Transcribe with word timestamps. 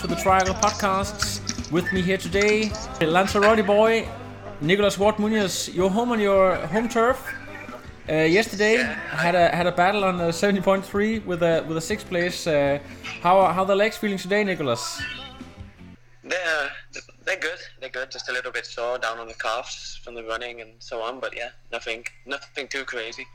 To 0.00 0.06
the 0.06 0.16
Triangle 0.16 0.54
Podcasts. 0.54 1.40
With 1.72 1.92
me 1.92 2.02
here 2.02 2.16
today, 2.18 2.70
Lanzarote 3.00 3.66
boy, 3.66 4.08
Nicolas 4.60 4.98
Ward 4.98 5.18
Munoz. 5.18 5.68
You're 5.74 5.90
home 5.90 6.12
on 6.12 6.20
your 6.20 6.54
home 6.66 6.88
turf. 6.88 7.18
Uh, 8.08 8.12
yesterday 8.22 8.76
had 9.10 9.34
a 9.34 9.48
had 9.54 9.66
a 9.66 9.72
battle 9.72 10.04
on 10.04 10.16
70.3 10.18 11.24
with 11.26 11.42
a 11.42 11.64
with 11.68 11.76
a 11.76 11.80
sixth 11.80 12.08
place. 12.08 12.46
Uh, 12.46 12.78
how 13.22 13.38
are- 13.40 13.52
how 13.52 13.64
the 13.64 13.74
legs 13.74 13.96
feeling 13.96 14.18
today, 14.18 14.44
Nicolas? 14.44 15.02
They're 16.24 16.70
they're 17.24 17.40
good. 17.40 17.60
They're 17.80 17.90
good. 17.90 18.10
Just 18.10 18.28
a 18.28 18.32
little 18.32 18.52
bit 18.52 18.66
sore 18.66 18.98
down 18.98 19.18
on 19.18 19.28
the 19.28 19.34
calves 19.34 20.00
from 20.02 20.14
the 20.14 20.24
running 20.24 20.60
and 20.60 20.72
so 20.78 21.02
on. 21.02 21.20
But 21.20 21.36
yeah, 21.36 21.50
nothing 21.72 22.04
nothing 22.24 22.68
too 22.68 22.84
crazy. 22.84 23.26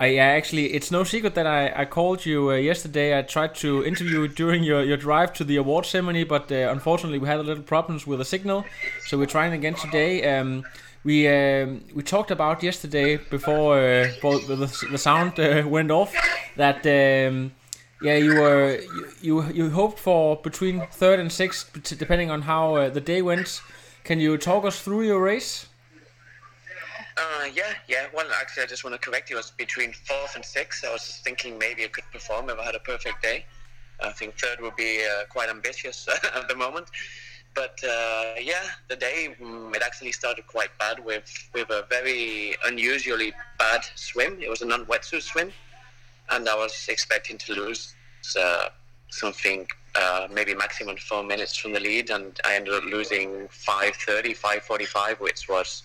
I 0.00 0.16
actually, 0.16 0.72
it's 0.74 0.90
no 0.90 1.04
secret 1.04 1.36
that 1.36 1.46
I, 1.46 1.72
I 1.74 1.84
called 1.84 2.26
you 2.26 2.50
uh, 2.50 2.54
yesterday. 2.54 3.16
I 3.16 3.22
tried 3.22 3.54
to 3.56 3.84
interview 3.84 4.22
you 4.22 4.28
during 4.28 4.64
your, 4.64 4.82
your 4.82 4.96
drive 4.96 5.32
to 5.34 5.44
the 5.44 5.56
award 5.56 5.86
ceremony, 5.86 6.24
but 6.24 6.50
uh, 6.50 6.68
unfortunately 6.70 7.18
we 7.18 7.28
had 7.28 7.38
a 7.38 7.44
little 7.44 7.62
problems 7.62 8.04
with 8.04 8.18
the 8.18 8.24
signal, 8.24 8.64
so 9.06 9.16
we're 9.16 9.26
trying 9.26 9.52
again 9.52 9.74
today. 9.74 10.36
Um, 10.36 10.64
we 11.04 11.28
um, 11.28 11.84
we 11.94 12.02
talked 12.02 12.30
about 12.30 12.62
yesterday 12.62 13.18
before 13.18 13.78
uh, 13.78 14.08
both 14.22 14.48
the, 14.48 14.56
the 14.90 14.98
sound 14.98 15.38
uh, 15.38 15.62
went 15.66 15.90
off 15.90 16.14
that 16.56 16.78
um, 16.86 17.52
yeah 18.02 18.16
you 18.16 18.34
were 18.40 18.80
you, 19.20 19.42
you 19.42 19.52
you 19.52 19.70
hoped 19.70 19.98
for 19.98 20.36
between 20.36 20.86
third 20.90 21.20
and 21.20 21.30
sixth 21.30 21.70
depending 21.98 22.30
on 22.30 22.42
how 22.42 22.74
uh, 22.76 22.88
the 22.88 23.02
day 23.02 23.20
went. 23.20 23.60
Can 24.02 24.18
you 24.18 24.36
talk 24.38 24.64
us 24.64 24.80
through 24.80 25.02
your 25.02 25.20
race? 25.20 25.66
Uh, 27.16 27.44
yeah, 27.54 27.74
yeah. 27.88 28.06
Well, 28.12 28.26
actually, 28.40 28.64
I 28.64 28.66
just 28.66 28.82
want 28.82 29.00
to 29.00 29.10
correct 29.10 29.30
you. 29.30 29.36
It 29.36 29.38
was 29.38 29.50
between 29.52 29.92
fourth 29.92 30.34
and 30.34 30.44
sixth. 30.44 30.84
I 30.84 30.92
was 30.92 31.20
thinking 31.22 31.58
maybe 31.58 31.84
I 31.84 31.88
could 31.88 32.04
perform 32.12 32.50
if 32.50 32.58
I 32.58 32.64
had 32.64 32.74
a 32.74 32.80
perfect 32.80 33.22
day. 33.22 33.44
I 34.02 34.10
think 34.10 34.36
third 34.36 34.60
would 34.60 34.74
be 34.76 35.04
uh, 35.04 35.24
quite 35.28 35.48
ambitious 35.48 36.08
at 36.34 36.48
the 36.48 36.56
moment. 36.56 36.88
But 37.54 37.78
uh, 37.84 38.34
yeah, 38.40 38.64
the 38.88 38.96
day 38.96 39.36
mm, 39.40 39.74
it 39.76 39.82
actually 39.82 40.10
started 40.10 40.46
quite 40.48 40.70
bad 40.78 41.04
with 41.04 41.30
with 41.54 41.70
a 41.70 41.86
very 41.88 42.56
unusually 42.64 43.32
bad 43.58 43.82
swim. 43.94 44.38
It 44.42 44.50
was 44.50 44.62
a 44.62 44.66
non-wetsuit 44.66 45.22
swim, 45.22 45.52
and 46.30 46.48
I 46.48 46.56
was 46.56 46.86
expecting 46.88 47.38
to 47.38 47.54
lose 47.54 47.94
uh, 48.36 48.70
something 49.10 49.68
uh, 49.94 50.26
maybe 50.32 50.52
maximum 50.54 50.96
four 50.96 51.22
minutes 51.22 51.54
from 51.56 51.72
the 51.72 51.78
lead, 51.78 52.10
and 52.10 52.40
I 52.44 52.56
ended 52.56 52.74
up 52.74 52.84
losing 52.84 53.46
5:30, 53.48 54.36
5:45, 54.36 55.20
which 55.20 55.48
was 55.48 55.84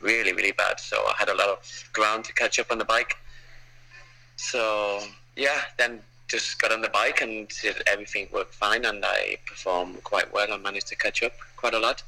really 0.00 0.32
really 0.32 0.52
bad. 0.52 0.80
So 0.80 0.96
I 0.96 1.14
had 1.18 1.28
a 1.28 1.34
lot 1.34 1.48
of 1.48 1.90
ground 1.92 2.24
to 2.26 2.32
catch 2.32 2.58
up 2.58 2.70
on 2.70 2.78
the 2.78 2.84
bike. 2.84 3.16
So 4.36 5.00
yeah, 5.36 5.60
then 5.78 6.00
just 6.28 6.60
got 6.60 6.70
on 6.72 6.80
the 6.80 6.88
bike 6.88 7.20
and 7.22 7.48
did 7.60 7.82
everything 7.86 8.28
worked 8.32 8.54
fine, 8.54 8.84
and 8.84 9.04
I 9.04 9.36
performed 9.46 10.02
quite 10.04 10.32
well. 10.32 10.52
I 10.52 10.56
managed 10.56 10.86
to 10.88 10.96
catch 10.96 11.22
up 11.22 11.32
quite 11.56 11.74
a 11.74 11.78
lot. 11.78 12.02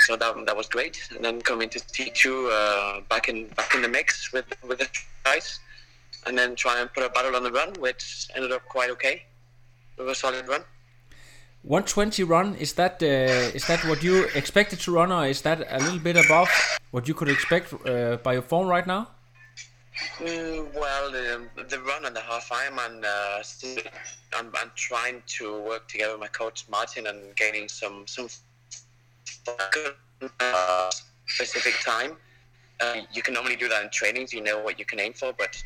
So 0.00 0.16
that, 0.16 0.46
that 0.46 0.56
was 0.56 0.68
great. 0.68 1.00
And 1.14 1.24
then 1.24 1.40
coming 1.40 1.68
to 1.70 1.78
T2 1.78 2.50
uh, 2.52 3.00
back 3.08 3.28
in 3.28 3.46
back 3.48 3.74
in 3.74 3.82
the 3.82 3.88
mix 3.88 4.32
with 4.32 4.46
with 4.66 4.78
the 4.78 4.88
guys, 5.24 5.60
and 6.26 6.36
then 6.36 6.56
try 6.56 6.80
and 6.80 6.92
put 6.92 7.04
a 7.04 7.08
battle 7.08 7.36
on 7.36 7.42
the 7.44 7.52
run, 7.52 7.72
which 7.78 8.28
ended 8.34 8.52
up 8.52 8.64
quite 8.66 8.90
okay. 8.90 9.22
It 9.96 10.02
was 10.02 10.18
a 10.18 10.20
solid 10.20 10.48
run. 10.48 10.62
120 11.66 12.22
run 12.22 12.54
is 12.56 12.74
that 12.74 13.02
uh, 13.02 13.56
is 13.56 13.66
that 13.66 13.84
what 13.86 14.00
you 14.00 14.24
expected 14.36 14.78
to 14.78 14.92
run, 14.92 15.10
or 15.10 15.26
is 15.26 15.42
that 15.42 15.66
a 15.68 15.78
little 15.80 15.98
bit 15.98 16.16
above 16.16 16.48
what 16.92 17.08
you 17.08 17.14
could 17.14 17.28
expect 17.28 17.74
uh, 17.84 18.16
by 18.22 18.34
your 18.34 18.42
form 18.42 18.68
right 18.68 18.86
now? 18.86 19.08
Mm, 20.18 20.72
well, 20.74 21.10
the, 21.10 21.48
the 21.68 21.80
run 21.80 22.04
and 22.04 22.14
the 22.14 22.20
half 22.20 22.50
Ironman, 22.50 23.04
uh, 23.04 24.38
I'm, 24.38 24.52
I'm 24.54 24.70
trying 24.76 25.22
to 25.38 25.60
work 25.62 25.88
together 25.88 26.12
with 26.12 26.20
my 26.20 26.28
coach 26.28 26.66
Martin 26.70 27.08
and 27.08 27.34
gaining 27.34 27.68
some 27.68 28.06
some 28.06 28.28
uh, 30.38 30.90
specific 31.26 31.74
time. 31.84 32.16
Uh, 32.80 33.00
you 33.12 33.22
can 33.22 33.34
normally 33.34 33.56
do 33.56 33.68
that 33.68 33.82
in 33.82 33.90
trainings. 33.90 34.32
You 34.32 34.40
know 34.40 34.62
what 34.62 34.78
you 34.78 34.84
can 34.84 35.00
aim 35.00 35.14
for, 35.14 35.32
but 35.36 35.60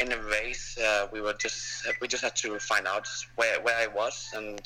in 0.00 0.10
a 0.10 0.18
race, 0.22 0.76
uh, 0.78 1.06
we 1.12 1.20
were 1.20 1.34
just 1.34 1.86
we 2.00 2.08
just 2.08 2.24
had 2.24 2.34
to 2.36 2.58
find 2.58 2.88
out 2.88 3.06
where 3.36 3.60
where 3.60 3.76
I 3.76 3.86
was, 3.86 4.28
and 4.34 4.60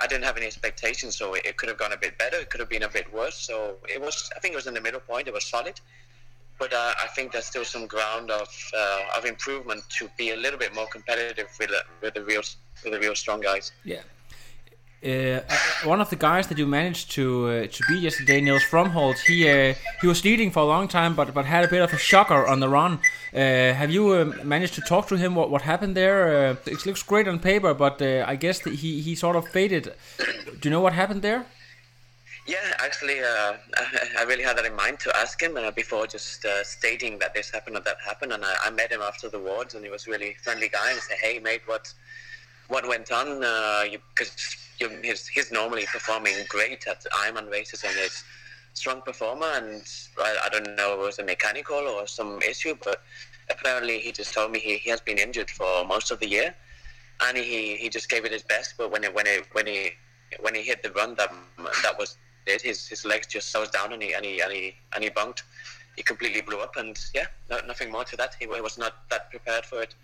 I 0.00 0.06
didn't 0.06 0.24
have 0.24 0.36
any 0.36 0.46
expectations, 0.46 1.16
so 1.16 1.34
it, 1.34 1.56
could 1.56 1.68
have 1.68 1.78
gone 1.78 1.92
a 1.92 1.96
bit 1.96 2.18
better. 2.18 2.36
It 2.36 2.50
could 2.50 2.60
have 2.60 2.68
been 2.68 2.82
a 2.82 2.88
bit 2.88 3.12
worse. 3.12 3.36
So 3.36 3.76
it 3.88 4.00
was. 4.00 4.30
I 4.36 4.40
think 4.40 4.52
it 4.52 4.56
was 4.56 4.66
in 4.66 4.74
the 4.74 4.80
middle 4.80 5.00
point. 5.00 5.28
It 5.28 5.34
was 5.34 5.44
solid 5.44 5.80
but 6.58 6.72
uh, 6.72 6.94
I 7.02 7.06
think 7.08 7.32
there's 7.32 7.46
still 7.46 7.64
some 7.64 7.86
ground 7.86 8.30
of 8.30 8.48
uh, 8.76 9.18
of 9.18 9.24
improvement 9.24 9.82
to 9.98 10.08
be 10.16 10.30
a 10.30 10.36
little 10.36 10.58
bit 10.58 10.74
more 10.74 10.86
competitive 10.86 11.48
with 11.58 11.68
the, 11.68 11.82
with 12.02 12.14
the 12.14 12.24
real 12.24 12.42
with 12.82 12.92
the 12.92 12.98
real 12.98 13.14
strong 13.14 13.40
guys. 13.40 13.72
Yeah. 13.84 14.02
Uh, 15.06 15.40
one 15.84 16.00
of 16.00 16.10
the 16.10 16.16
guys 16.16 16.48
that 16.48 16.58
you 16.58 16.66
managed 16.66 17.12
to 17.12 17.46
uh, 17.46 17.66
to 17.68 17.80
beat 17.88 18.02
yesterday, 18.02 18.40
Niels 18.40 18.64
Fromholt, 18.64 19.18
he 19.18 19.48
uh, 19.48 19.74
he 20.00 20.06
was 20.08 20.24
leading 20.24 20.50
for 20.50 20.60
a 20.60 20.66
long 20.66 20.88
time, 20.88 21.14
but 21.14 21.32
but 21.32 21.44
had 21.44 21.64
a 21.64 21.68
bit 21.68 21.80
of 21.80 21.92
a 21.92 21.98
shocker 21.98 22.44
on 22.44 22.58
the 22.58 22.68
run. 22.68 22.98
Uh, 23.32 23.72
have 23.80 23.90
you 23.92 24.10
uh, 24.12 24.24
managed 24.42 24.74
to 24.74 24.80
talk 24.80 25.06
to 25.06 25.16
him? 25.16 25.36
What 25.36 25.48
what 25.50 25.62
happened 25.62 25.96
there? 25.96 26.50
Uh, 26.50 26.56
it 26.66 26.84
looks 26.86 27.04
great 27.04 27.28
on 27.28 27.38
paper, 27.38 27.72
but 27.72 28.02
I 28.02 28.34
guess 28.34 28.58
he 28.64 29.00
he 29.00 29.14
sort 29.14 29.36
of 29.36 29.46
faded. 29.46 29.94
Do 30.18 30.62
you 30.64 30.70
know 30.70 30.80
what 30.80 30.92
happened 30.92 31.22
there? 31.22 31.46
Yeah, 32.48 32.68
actually, 32.78 33.20
uh, 33.20 33.54
I 34.18 34.22
really 34.22 34.42
had 34.42 34.56
that 34.56 34.66
in 34.66 34.74
mind 34.74 34.98
to 35.00 35.16
ask 35.16 35.40
him 35.40 35.56
before 35.74 36.06
just 36.08 36.44
stating 36.64 37.18
that 37.20 37.32
this 37.32 37.50
happened 37.50 37.76
or 37.76 37.80
that 37.80 37.98
happened. 38.04 38.32
And 38.32 38.44
I, 38.44 38.54
I 38.66 38.70
met 38.70 38.90
him 38.90 39.02
after 39.02 39.28
the 39.28 39.38
wards, 39.38 39.74
and 39.74 39.84
he 39.84 39.90
was 39.90 40.08
a 40.08 40.10
really 40.10 40.36
friendly 40.42 40.68
guy. 40.68 40.88
And 40.90 40.96
I 40.96 41.00
said, 41.00 41.18
"Hey, 41.22 41.38
mate, 41.38 41.62
what 41.66 41.94
what 42.66 42.88
went 42.88 43.12
on? 43.12 43.28
Because 44.10 44.32
he's, 45.02 45.26
he's 45.28 45.52
normally 45.52 45.86
performing 45.86 46.34
great 46.48 46.86
at 46.86 47.04
Ironman 47.04 47.50
races, 47.50 47.84
and 47.84 47.94
he's 47.94 48.24
strong 48.74 49.02
performer. 49.02 49.46
And 49.54 49.82
I, 50.18 50.36
I 50.44 50.48
don't 50.48 50.76
know 50.76 50.94
if 50.94 51.00
it 51.00 51.06
was 51.06 51.18
a 51.18 51.24
mechanical 51.24 51.76
or 51.76 52.06
some 52.06 52.40
issue, 52.42 52.76
but 52.82 53.02
apparently 53.50 53.98
he 53.98 54.12
just 54.12 54.34
told 54.34 54.52
me 54.52 54.58
he, 54.58 54.76
he 54.76 54.90
has 54.90 55.00
been 55.00 55.18
injured 55.18 55.50
for 55.50 55.84
most 55.84 56.10
of 56.10 56.20
the 56.20 56.28
year, 56.28 56.54
and 57.22 57.36
he, 57.36 57.76
he 57.76 57.88
just 57.88 58.08
gave 58.08 58.24
it 58.24 58.32
his 58.32 58.42
best. 58.42 58.74
But 58.76 58.90
when 58.90 59.04
it, 59.04 59.14
when 59.14 59.26
it, 59.26 59.46
when 59.52 59.66
he 59.66 59.92
when 60.40 60.54
he 60.54 60.62
hit 60.62 60.82
the 60.82 60.90
run, 60.92 61.14
that 61.16 61.32
that 61.82 61.98
was 61.98 62.16
it. 62.46 62.62
His 62.62 62.86
his 62.86 63.04
legs 63.04 63.26
just 63.26 63.52
closed 63.52 63.72
down, 63.72 63.92
and 63.92 64.02
he 64.02 64.12
and 64.12 64.24
he 64.24 64.40
and 64.40 64.52
he, 64.52 64.74
and 64.94 65.04
he 65.04 65.10
bunked. 65.10 65.44
He 65.96 66.02
completely 66.02 66.42
blew 66.42 66.60
up, 66.60 66.76
and 66.76 66.98
yeah, 67.14 67.26
no, 67.48 67.58
nothing 67.66 67.90
more 67.90 68.04
to 68.04 68.16
that. 68.16 68.36
He, 68.38 68.46
he 68.46 68.60
was 68.60 68.76
not 68.76 69.08
that 69.10 69.30
prepared 69.30 69.64
for 69.64 69.82
it. 69.82 69.94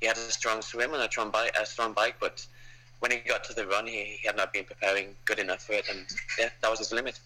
He 0.00 0.06
had 0.06 0.16
a 0.16 0.20
strong 0.20 0.60
swim 0.60 0.92
and 0.92 1.02
a 1.02 1.06
strong 1.06 1.30
bike, 1.30 1.56
a 1.58 1.64
strong 1.64 1.92
bike, 1.92 2.16
but 2.20 2.44
when 3.00 3.10
he 3.10 3.18
got 3.18 3.44
to 3.44 3.54
the 3.54 3.66
run, 3.66 3.86
he, 3.86 4.18
he 4.20 4.26
had 4.26 4.36
not 4.36 4.52
been 4.52 4.64
preparing 4.64 5.14
good 5.24 5.38
enough 5.38 5.62
for 5.62 5.72
it, 5.72 5.88
and 5.90 6.06
yeah, 6.38 6.48
that 6.60 6.70
was 6.70 6.78
his 6.78 6.92
limit. 6.92 7.18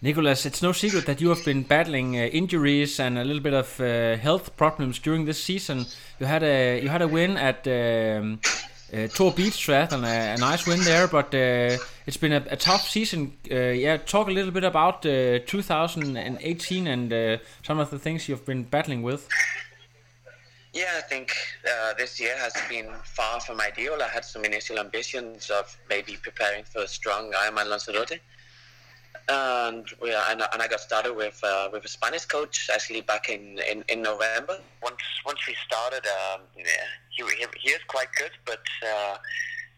Nicholas, 0.00 0.46
it's 0.46 0.62
no 0.62 0.70
secret 0.70 1.06
that 1.06 1.20
you 1.20 1.28
have 1.30 1.44
been 1.44 1.62
battling 1.62 2.16
uh, 2.16 2.20
injuries 2.26 3.00
and 3.00 3.18
a 3.18 3.24
little 3.24 3.42
bit 3.42 3.52
of 3.52 3.80
uh, 3.80 4.16
health 4.16 4.56
problems 4.56 5.00
during 5.00 5.24
this 5.24 5.42
season. 5.42 5.86
You 6.20 6.26
had 6.26 6.44
a 6.44 6.80
you 6.80 6.88
had 6.88 7.02
a 7.02 7.08
win 7.08 7.36
at 7.36 7.66
um, 7.66 8.38
uh, 8.94 9.08
Tor 9.08 9.32
Beach 9.32 9.66
Triathlon, 9.66 10.04
a, 10.04 10.34
a 10.34 10.36
nice 10.36 10.68
win 10.68 10.84
there, 10.84 11.08
but 11.08 11.34
uh, 11.34 11.76
it's 12.06 12.16
been 12.16 12.32
a, 12.32 12.44
a 12.48 12.56
tough 12.56 12.88
season. 12.88 13.32
Uh, 13.50 13.56
yeah, 13.56 13.96
talk 13.96 14.28
a 14.28 14.30
little 14.30 14.52
bit 14.52 14.62
about 14.62 15.04
uh, 15.04 15.40
2018 15.44 16.86
and 16.86 17.40
some 17.64 17.80
of 17.80 17.90
the 17.90 17.98
things 17.98 18.28
you've 18.28 18.46
been 18.46 18.62
battling 18.62 19.02
with. 19.02 19.28
Yeah, 20.72 20.94
I 20.96 21.00
think 21.00 21.32
uh, 21.66 21.94
this 21.94 22.20
year 22.20 22.36
has 22.36 22.52
been 22.68 22.88
far 23.04 23.40
from 23.40 23.60
ideal. 23.60 23.98
I 24.02 24.08
had 24.08 24.24
some 24.24 24.44
initial 24.44 24.78
ambitions 24.78 25.50
of 25.50 25.76
maybe 25.88 26.18
preparing 26.22 26.64
for 26.64 26.82
a 26.82 26.88
strong 26.88 27.32
Ironman 27.32 27.70
Lanzarote. 27.70 28.20
And, 29.30 29.86
we, 30.00 30.14
and, 30.14 30.42
I 30.42 30.68
got 30.68 30.80
started 30.80 31.14
with 31.14 31.38
uh, 31.44 31.68
with 31.70 31.84
a 31.84 31.88
Spanish 31.88 32.24
coach 32.24 32.70
actually 32.72 33.02
back 33.02 33.28
in, 33.28 33.58
in, 33.70 33.84
in 33.88 34.02
November. 34.02 34.58
Once 34.82 35.02
once 35.24 35.40
we 35.46 35.54
started, 35.66 36.06
um, 36.06 36.40
yeah, 36.56 36.64
he, 37.10 37.22
he, 37.36 37.46
he 37.60 37.70
is 37.70 37.80
quite 37.88 38.08
good, 38.18 38.30
but 38.46 38.62
uh, 38.86 39.16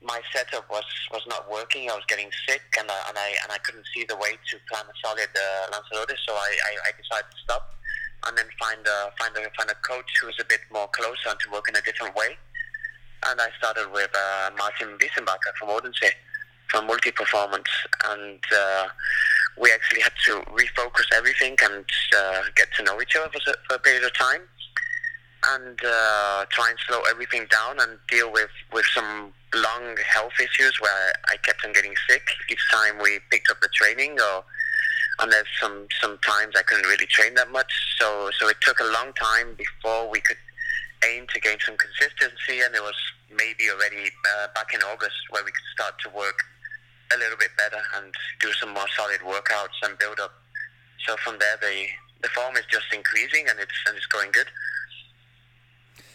my 0.03 0.21
setup 0.33 0.71
was, 0.71 0.85
was 1.13 1.23
not 1.29 1.51
working. 1.51 1.91
I 1.91 1.95
was 1.95 2.05
getting 2.07 2.31
sick, 2.49 2.63
and 2.79 2.89
I, 2.91 3.09
and 3.09 3.19
I 3.19 3.29
and 3.43 3.53
I 3.53 3.59
couldn't 3.59 3.87
see 3.95 4.05
the 4.09 4.17
way 4.17 4.33
to 4.33 4.57
plan 4.71 4.85
a 4.87 4.95
solid 5.05 5.29
uh, 5.35 5.71
Lanzarote. 5.73 6.17
So 6.27 6.33
I, 6.35 6.51
I, 6.67 6.73
I 6.89 6.91
decided 7.01 7.31
to 7.31 7.39
stop 7.43 7.75
and 8.27 8.37
then 8.37 8.47
find 8.59 8.81
a 8.87 8.99
find 9.19 9.37
a 9.37 9.51
find 9.57 9.71
a 9.71 9.79
coach 9.87 10.11
who 10.21 10.29
is 10.29 10.37
a 10.41 10.45
bit 10.45 10.61
more 10.73 10.89
closer 10.89 11.29
and 11.29 11.41
to 11.41 11.51
work 11.51 11.69
in 11.69 11.77
a 11.77 11.83
different 11.83 12.15
way. 12.15 12.37
And 13.27 13.41
I 13.41 13.49
started 13.59 13.93
with 13.93 14.11
uh, 14.15 14.51
Martin 14.57 14.97
Wiesenbacher 14.99 15.53
from 15.59 15.69
Odense 15.69 16.13
from 16.69 16.87
Multi 16.87 17.11
Performance, 17.11 17.69
and 18.11 18.41
uh, 18.57 18.87
we 19.61 19.73
actually 19.73 20.01
had 20.01 20.13
to 20.27 20.41
refocus 20.53 21.07
everything 21.15 21.57
and 21.63 21.85
uh, 22.17 22.43
get 22.55 22.69
to 22.77 22.85
know 22.85 23.01
each 23.01 23.17
other 23.17 23.29
for, 23.33 23.53
for 23.69 23.75
a 23.75 23.79
period 23.79 24.05
of 24.05 24.15
time, 24.15 24.43
and 25.55 25.81
uh, 25.85 26.45
try 26.51 26.71
and 26.71 26.79
slow 26.87 27.01
everything 27.11 27.47
down 27.51 27.81
and 27.81 27.99
deal 28.09 28.31
with 28.33 28.51
with 28.73 28.87
some 28.95 29.33
long 29.55 29.97
health 30.07 30.33
issues 30.41 30.79
where 30.81 31.13
I 31.29 31.37
kept 31.39 31.65
on 31.67 31.73
getting 31.73 31.95
sick 32.09 32.23
each 32.49 32.71
time 32.71 32.99
we 33.03 33.19
picked 33.31 33.51
up 33.51 33.61
the 33.61 33.69
training 33.75 34.13
or 34.21 34.45
and 35.21 35.33
there's 35.33 35.47
some 35.61 35.87
some 36.01 36.19
times 36.19 36.55
I 36.57 36.63
couldn't 36.63 36.87
really 36.87 37.07
train 37.07 37.35
that 37.35 37.51
much. 37.51 37.73
So 37.99 38.31
so 38.39 38.49
it 38.49 38.57
took 38.61 38.81
a 38.81 38.85
long 38.85 39.13
time 39.15 39.55
before 39.57 40.11
we 40.11 40.21
could 40.21 40.39
aim 41.05 41.27
to 41.33 41.41
gain 41.41 41.59
some 41.65 41.77
consistency, 41.77 42.61
and 42.61 42.75
it 42.75 42.83
was 42.83 42.97
maybe 43.31 43.71
already 43.71 44.11
uh, 44.33 44.49
back 44.55 44.75
in 44.75 44.81
August 44.83 45.17
where 45.31 45.45
we 45.45 45.51
could 45.51 45.69
start 45.75 45.95
to 46.05 46.09
work 46.11 46.45
a 47.15 47.19
little 47.19 47.39
bit 47.39 47.51
better 47.57 47.81
and 47.97 48.15
do 48.41 48.53
some 48.53 48.73
more 48.73 48.89
solid 48.97 49.21
workouts 49.21 49.79
and 49.83 49.99
build 49.99 50.21
up. 50.21 50.33
So 51.07 51.17
from 51.17 51.39
there, 51.39 51.57
the 51.61 51.87
the 52.23 52.29
form 52.29 52.57
is 52.57 52.65
just 52.71 52.87
increasing 52.95 53.47
and 53.49 53.59
it's 53.59 53.79
and 53.87 53.97
it's 53.97 54.07
going 54.07 54.31
good. 54.33 54.47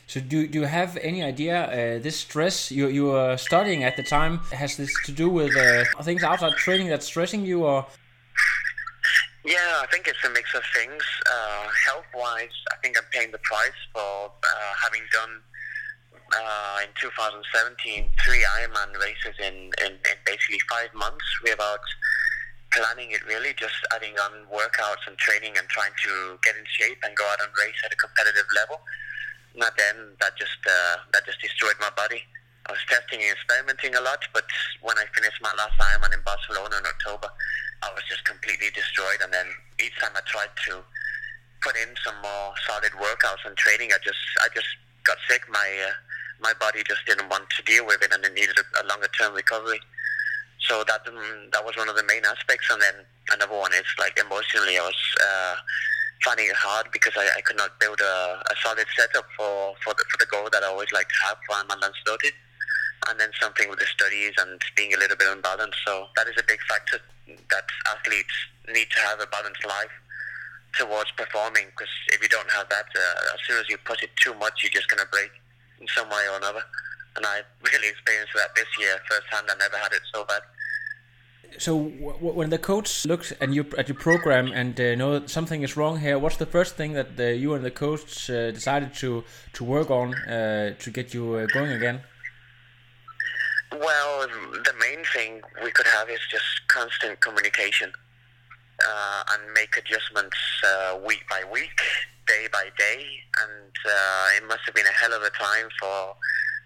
So 0.07 0.19
do, 0.19 0.47
do 0.47 0.59
you 0.59 0.65
have 0.65 0.97
any 1.01 1.23
idea 1.23 1.63
uh, 1.63 1.99
this 1.99 2.17
stress 2.17 2.71
you 2.71 2.87
you 2.87 3.05
were 3.05 3.37
studying 3.37 3.83
at 3.83 3.97
the 3.97 4.03
time 4.03 4.37
has 4.53 4.77
this 4.77 4.93
to 5.05 5.11
do 5.11 5.29
with 5.29 5.55
uh, 5.57 5.83
things 6.03 6.23
outside 6.23 6.53
training 6.57 6.89
that's 6.89 7.07
stressing 7.07 7.43
you 7.43 7.65
or 7.65 7.87
yeah, 9.45 9.81
I 9.81 9.86
think 9.92 10.07
it's 10.07 10.24
a 10.25 10.30
mix 10.30 10.53
of 10.53 10.63
things. 10.74 11.03
Uh, 11.25 11.69
health-wise, 11.86 12.57
I 12.74 12.75
think 12.81 12.97
I'm 12.97 13.06
paying 13.13 13.31
the 13.31 13.42
price 13.45 13.77
for 13.94 14.33
uh, 14.33 14.71
having 14.81 15.06
done 15.13 15.42
uh, 16.33 16.81
in 16.81 16.89
2017 16.97 18.09
three 18.25 18.42
Ironman 18.57 18.97
races 18.97 19.38
in, 19.38 19.69
in, 19.86 19.94
in, 20.01 20.18
basically 20.25 20.57
five 20.65 20.89
months 20.97 21.25
without 21.45 21.86
planning 22.74 23.12
it 23.13 23.21
really, 23.30 23.53
just 23.53 23.77
adding 23.94 24.18
on 24.18 24.50
workouts 24.50 25.06
and 25.06 25.15
training 25.21 25.53
and 25.57 25.69
trying 25.69 25.94
to 26.03 26.41
get 26.41 26.57
in 26.57 26.65
shape 26.65 26.98
and 27.06 27.15
go 27.15 27.24
out 27.30 27.38
and 27.39 27.53
race 27.53 27.77
at 27.86 27.94
a 27.94 28.00
competitive 28.01 28.50
level. 28.57 28.81
Not 29.53 29.77
then 29.77 30.18
that 30.19 30.36
just 30.36 30.57
uh, 30.65 31.06
that 31.13 31.24
just 31.25 31.39
destroyed 31.39 31.77
my 31.80 31.94
body. 31.95 32.25
I 32.65 32.74
was 32.74 32.81
testing 32.89 33.21
and 33.21 33.30
experimenting 33.30 33.94
a 33.94 34.01
lot, 34.01 34.25
but 34.33 34.50
when 34.81 34.98
I 34.98 35.06
finished 35.13 35.38
my 35.39 35.53
last 35.53 35.77
Ironman 35.77 36.18
in 36.18 36.21
Barcelona 36.25 36.81
in 36.81 36.86
October, 36.89 37.30
I 37.83 37.89
was 37.94 38.04
just 38.10 38.24
completely 38.25 38.69
destroyed. 38.74 39.19
And 39.24 39.33
then 39.33 39.45
each 39.83 39.98
time 40.00 40.12
I 40.16 40.22
tried 40.25 40.54
to 40.69 40.83
put 41.62 41.75
in 41.75 41.89
some 42.04 42.16
more 42.22 42.54
solid 42.68 42.94
workouts 42.94 43.44
and 43.45 43.56
training, 43.57 43.92
I 43.92 44.00
just 44.04 44.22
I 44.42 44.48
just 44.54 44.69
got 45.04 45.18
sick. 45.27 45.44
My 45.50 45.68
uh, 45.88 45.94
my 46.39 46.54
body 46.60 46.83
just 46.88 47.06
didn't 47.06 47.30
want 47.30 47.50
to 47.57 47.62
deal 47.63 47.86
with 47.86 48.01
it, 48.04 48.13
and 48.13 48.24
it 48.24 48.33
needed 48.33 48.57
a, 48.57 48.66
a 48.81 48.83
longer 48.88 49.10
term 49.18 49.33
recovery. 49.33 49.80
So 50.68 50.83
that 50.88 51.01
um, 51.07 51.50
that 51.51 51.63
was 51.66 51.77
one 51.77 51.89
of 51.89 51.95
the 51.95 52.04
main 52.04 52.25
aspects. 52.25 52.68
And 52.72 52.81
then 52.81 53.06
another 53.33 53.57
one 53.57 53.74
is 53.74 53.88
like 54.00 54.18
emotionally, 54.18 54.77
I 54.77 54.86
was 54.86 55.01
uh, 55.22 55.56
finding 56.24 56.48
it 56.48 56.56
hard 56.56 56.88
because 56.92 57.13
I, 57.18 57.27
I 57.38 57.42
could 57.42 57.57
not 57.57 57.80
build 57.80 58.00
a, 58.01 58.42
a 58.50 58.56
solid 58.63 58.88
setup 58.95 59.25
for 59.38 59.75
for 59.83 59.94
the, 59.94 60.04
for 60.10 60.18
the 60.18 60.30
goal 60.31 60.50
that 60.51 60.63
I 60.63 60.68
always 60.68 60.92
like 60.92 61.10
to 61.10 61.19
have 61.27 61.38
for 61.45 61.56
Ironman 61.56 61.81
Lanzarote 61.81 62.33
and 63.10 63.19
then 63.19 63.30
something 63.39 63.69
with 63.69 63.80
the 63.80 63.86
studies 63.86 64.33
and 64.39 64.60
being 64.75 64.94
a 64.94 64.98
little 64.98 65.18
bit 65.18 65.27
unbalanced. 65.30 65.77
So 65.86 66.07
that 66.16 66.27
is 66.27 66.33
a 66.39 66.44
big 66.48 66.60
factor 66.68 67.00
that 67.27 67.66
athletes 67.89 68.36
need 68.74 68.89
to 68.89 69.00
have 69.01 69.19
a 69.19 69.27
balanced 69.27 69.66
life 69.66 69.92
towards 70.77 71.12
performing 71.12 71.66
because 71.72 71.94
if 72.10 72.22
you 72.22 72.30
don't 72.30 72.50
have 72.51 72.68
that, 72.69 72.86
uh, 72.95 73.33
as 73.33 73.39
soon 73.48 73.57
as 73.60 73.69
you 73.69 73.77
push 73.77 74.04
it 74.04 74.12
too 74.18 74.33
much, 74.36 74.62
you're 74.62 74.72
just 74.72 74.89
going 74.89 75.00
to 75.00 75.10
break 75.10 75.31
in 75.80 75.88
some 75.95 76.10
way 76.10 76.24
or 76.31 76.38
another. 76.38 76.63
And 77.16 77.25
I 77.25 77.42
really 77.63 77.89
experienced 77.89 78.33
that 78.36 78.56
this 78.56 78.68
year 78.80 79.00
firsthand. 79.10 79.48
I 79.50 79.56
never 79.57 79.77
had 79.77 79.94
it 79.94 80.01
so 80.13 80.25
bad. 80.25 80.42
So 81.57 81.89
w- 81.89 82.33
when 82.33 82.50
the 82.50 82.57
coach 82.57 83.06
looks 83.06 83.31
at 83.39 83.54
your 83.54 83.66
at 83.77 83.88
your 83.88 83.98
program 83.98 84.51
and 84.51 84.80
uh, 84.80 84.95
know 84.95 85.25
something 85.25 85.62
is 85.63 85.77
wrong 85.77 86.00
here, 86.00 86.19
what's 86.19 86.38
the 86.38 86.45
first 86.45 86.75
thing 86.75 86.94
that 86.94 87.12
uh, 87.18 87.24
you 87.24 87.54
and 87.54 87.63
the 87.63 87.72
coach 87.72 88.30
uh, 88.30 88.51
decided 88.51 88.94
to 88.95 89.24
to 89.54 89.63
work 89.63 89.89
on 89.89 90.13
uh, 90.13 90.75
to 90.80 90.92
get 90.92 91.13
you 91.13 91.36
uh, 91.36 91.45
going 91.54 91.72
again? 91.72 92.01
Well, 93.71 94.27
the 94.27 94.73
main 94.79 95.03
thing 95.13 95.41
we 95.63 95.71
could 95.71 95.88
have 95.88 96.09
is 96.09 96.19
just 96.29 96.67
constant 96.67 97.19
communication 97.21 97.91
uh, 98.83 99.23
and 99.33 99.53
make 99.53 99.75
adjustments 99.77 100.38
uh, 100.63 101.00
week 101.06 101.23
by 101.29 101.44
week, 101.51 101.81
day 102.27 102.47
by 102.51 102.69
day, 102.77 103.06
and 103.41 103.73
uh, 103.85 104.38
it 104.38 104.47
must 104.47 104.62
have 104.65 104.75
been 104.75 104.85
a 104.85 104.95
hell 105.00 105.13
of 105.13 105.23
a 105.23 105.29
time 105.31 105.67
for 105.79 106.15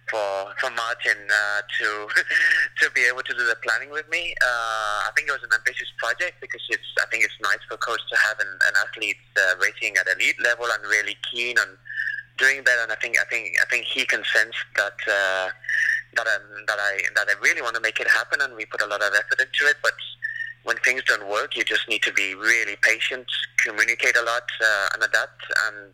for 0.10 0.54
for 0.60 0.70
Martin 0.72 1.18
uh, 1.30 1.62
to 1.80 2.08
to 2.82 2.92
be 2.92 3.02
able 3.06 3.22
to 3.24 3.34
do 3.34 3.46
the 3.46 3.58
planning 3.64 3.90
with 3.90 4.10
me. 4.10 4.34
Uh, 4.42 5.08
I 5.08 5.12
think 5.16 5.30
it 5.30 5.32
was 5.32 5.44
an 5.44 5.54
ambitious 5.54 5.92
project 5.98 6.42
because 6.42 6.62
it's 6.70 6.90
I 7.02 7.06
think 7.12 7.24
it's 7.24 7.38
nice 7.42 7.62
for 7.70 7.78
coach 7.78 8.02
to 8.10 8.18
have 8.18 8.40
an, 8.40 8.52
an 8.68 8.74
athlete 8.86 9.22
uh, 9.38 9.56
racing 9.62 9.96
at 9.98 10.08
elite 10.08 10.42
level 10.44 10.66
and 10.66 10.84
really 10.84 11.18
keen 11.32 11.58
on 11.60 11.78
doing 12.38 12.64
that. 12.66 12.78
And 12.82 12.92
I 12.92 12.96
think 12.96 13.18
I 13.20 13.26
think 13.30 13.56
I 13.62 13.66
think 13.70 13.86
he 13.86 14.06
can 14.06 14.24
sense 14.34 14.56
that 14.76 14.98
I, 16.40 16.64
that 16.68 16.80
I 16.80 17.02
that 17.16 17.28
I 17.30 17.40
really 17.42 17.62
want 17.62 17.76
to 17.76 17.82
make 17.82 18.00
it 18.00 18.08
happen, 18.08 18.42
and 18.42 18.56
we 18.56 18.66
put 18.66 18.82
a 18.82 18.88
lot 18.88 19.02
of 19.02 19.14
effort 19.14 19.40
into 19.40 19.66
it. 19.70 19.78
But 19.82 19.94
when 20.64 20.78
things 20.78 21.04
don't 21.04 21.28
work, 21.30 21.56
you 21.56 21.64
just 21.64 21.88
need 21.90 22.04
to 22.04 22.14
be 22.14 22.36
really 22.36 22.76
patient, 22.82 23.26
communicate 23.64 24.16
a 24.16 24.24
lot, 24.24 24.44
uh, 24.62 24.90
and 24.94 25.04
adapt. 25.04 25.42
And 25.68 25.94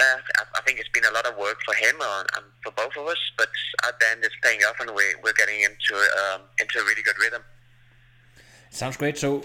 uh, 0.00 0.44
I 0.54 0.60
think 0.62 0.78
it's 0.78 0.88
been 0.88 1.04
a 1.04 1.12
lot 1.12 1.26
of 1.26 1.36
work 1.36 1.58
for 1.64 1.74
him 1.74 1.96
and 2.00 2.44
for 2.62 2.72
both 2.72 2.96
of 2.96 3.06
us. 3.06 3.18
But 3.36 3.48
at 3.86 3.98
the 4.00 4.06
end, 4.08 4.24
it's 4.24 4.34
paying 4.42 4.60
off, 4.60 4.76
and 4.80 4.90
we, 4.90 5.04
we're 5.22 5.32
getting 5.32 5.60
into 5.60 5.94
um, 5.94 6.42
into 6.60 6.78
a 6.78 6.84
really 6.84 7.02
good 7.02 7.18
rhythm. 7.18 7.42
Sounds 8.70 8.96
great. 8.96 9.18
So, 9.18 9.44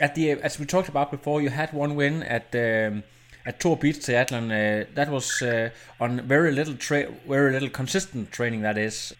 at 0.00 0.14
the 0.14 0.32
as 0.32 0.58
we 0.58 0.66
talked 0.66 0.88
about 0.88 1.10
before, 1.10 1.40
you 1.42 1.50
had 1.50 1.72
one 1.72 1.94
win 1.94 2.22
at. 2.22 2.54
Um, 2.54 3.04
at 3.44 3.60
Tor 3.60 3.76
Beach 3.76 3.98
Triathlon, 3.98 4.50
uh, 4.50 4.86
that 4.94 5.10
was 5.10 5.42
uh, 5.42 5.70
on 6.00 6.20
very 6.26 6.52
little 6.52 6.74
tra- 6.74 7.10
very 7.26 7.52
little 7.52 7.70
consistent 7.70 8.30
training. 8.30 8.62
That 8.62 8.78
is. 8.78 9.14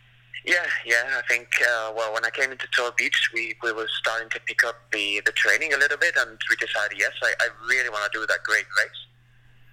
Yeah, 0.45 0.67
yeah. 0.85 1.19
I 1.19 1.23
think 1.29 1.49
uh, 1.61 1.93
well, 1.97 2.13
when 2.13 2.25
I 2.25 2.31
came 2.31 2.51
into 2.51 2.67
Tor 2.77 2.93
Beach, 2.97 3.31
we, 3.35 3.55
we 3.63 3.73
were 3.73 3.89
starting 4.01 4.29
to 4.31 4.41
pick 4.41 4.65
up 4.65 4.77
the, 4.93 5.23
the 5.25 5.33
training 5.33 5.73
a 5.73 5.77
little 5.77 5.99
bit, 5.99 6.15
and 6.17 6.39
we 6.51 6.57
decided 6.57 6.99
yes, 6.99 7.13
I, 7.23 7.33
I 7.41 7.49
really 7.69 7.91
want 7.91 8.11
to 8.11 8.19
do 8.19 8.27
that 8.27 8.43
great 8.45 8.67
race 8.79 9.03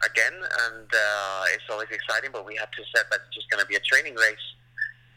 again, 0.10 0.34
and 0.34 0.88
uh, 0.88 1.44
it's 1.54 1.70
always 1.70 1.90
exciting. 1.92 2.32
But 2.32 2.46
we 2.46 2.56
had 2.56 2.72
to 2.72 2.84
set 2.96 3.10
that 3.10 3.20
it's 3.28 3.36
just 3.36 3.50
going 3.50 3.62
to 3.62 3.68
be 3.68 3.76
a 3.76 3.82
training 3.82 4.16
race 4.16 4.48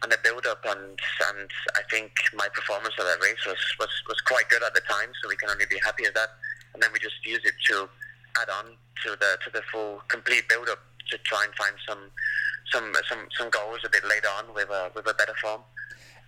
and 0.03 0.11
the 0.11 0.19
build 0.23 0.47
up 0.47 0.65
and 0.67 0.99
and 1.31 1.51
I 1.77 1.83
think 1.91 2.11
my 2.35 2.49
performance 2.53 2.95
of 2.99 3.07
that 3.07 3.23
race 3.23 3.39
was, 3.47 3.59
was, 3.79 3.89
was 4.09 4.21
quite 4.23 4.49
good 4.49 4.63
at 4.63 4.75
the 4.75 4.81
time 4.81 5.09
so 5.23 5.29
we 5.29 5.37
can 5.37 5.49
only 5.49 5.67
be 5.67 5.79
happy 5.85 6.03
with 6.03 6.15
that 6.15 6.31
and 6.75 6.83
then 6.83 6.91
we 6.93 6.99
just 6.99 7.15
use 7.25 7.41
it 7.45 7.55
to 7.71 7.89
add 8.41 8.49
on 8.51 8.77
to 9.05 9.11
the 9.11 9.39
to 9.45 9.51
the 9.53 9.63
full 9.71 10.01
complete 10.09 10.49
build 10.49 10.69
up 10.69 10.79
to 11.11 11.19
try 11.19 11.45
and 11.45 11.55
find 11.55 11.75
some 11.89 12.11
some 12.73 12.93
some 13.09 13.29
some 13.39 13.51
goals 13.51 13.81
a 13.85 13.91
bit 13.91 14.05
later 14.05 14.29
on 14.39 14.55
with 14.55 14.69
a 14.71 14.91
with 14.95 15.07
a 15.07 15.15
better 15.15 15.35
form. 15.41 15.63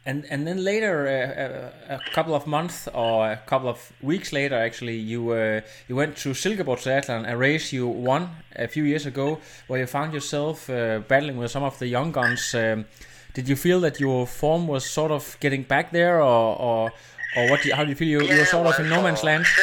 And 0.07 0.27
and 0.29 0.47
then 0.47 0.63
later, 0.63 0.95
uh, 1.09 1.95
uh, 1.95 1.99
a 2.07 2.11
couple 2.11 2.35
of 2.35 2.47
months 2.47 2.89
or 2.93 3.31
a 3.31 3.41
couple 3.47 3.71
of 3.71 3.93
weeks 4.03 4.33
later, 4.35 4.55
actually, 4.55 4.97
you 4.97 5.31
uh, 5.31 5.63
you 5.89 5.97
went 5.97 6.17
to 6.19 6.31
Silkeborg 6.31 6.81
Triathlon, 6.83 7.27
a 7.27 7.35
race 7.37 7.73
you 7.73 7.87
won 7.87 8.29
a 8.55 8.69
few 8.69 8.85
years 8.85 9.07
ago, 9.07 9.41
where 9.67 9.81
you 9.81 9.87
found 9.87 10.13
yourself 10.13 10.69
uh, 10.69 10.99
battling 11.09 11.39
with 11.39 11.51
some 11.51 11.63
of 11.63 11.79
the 11.79 11.87
young 11.87 12.13
guns. 12.13 12.55
Um, 12.55 12.85
did 13.33 13.49
you 13.49 13.57
feel 13.57 13.81
that 13.81 13.99
your 13.99 14.27
form 14.27 14.69
was 14.69 14.85
sort 14.85 15.11
of 15.11 15.39
getting 15.41 15.63
back 15.63 15.91
there, 15.91 16.21
or 16.21 16.61
or, 16.61 16.93
or 17.37 17.51
what? 17.51 17.63
Do 17.63 17.69
you, 17.71 17.75
how 17.75 17.85
do 17.85 17.89
you 17.89 17.97
feel 17.97 18.09
you, 18.09 18.23
yeah, 18.25 18.35
you 18.35 18.39
were 18.41 18.45
sort 18.45 18.65
well, 18.65 18.75
of 18.75 18.81
in 18.81 18.91
no 18.91 19.01
man's 19.01 19.25
land? 19.25 19.47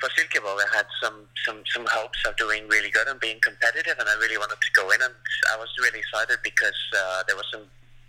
for 0.00 0.08
Silkeborg, 0.10 0.58
I 0.58 0.76
had 0.76 0.86
some, 1.02 1.26
some, 1.46 1.62
some 1.72 1.86
hopes 1.90 2.18
of 2.26 2.36
doing 2.36 2.68
really 2.68 2.90
good 2.90 3.06
and 3.08 3.18
being 3.20 3.38
competitive, 3.40 3.96
and 3.98 4.08
I 4.08 4.14
really 4.20 4.38
wanted 4.38 4.60
to 4.60 4.70
go 4.74 4.90
in. 4.90 5.00
And 5.02 5.14
I 5.52 5.56
was 5.56 5.68
really 5.80 6.00
excited 6.00 6.38
because 6.42 6.78
uh, 6.96 7.22
there 7.26 7.36
were 7.36 7.48
some 7.52 7.62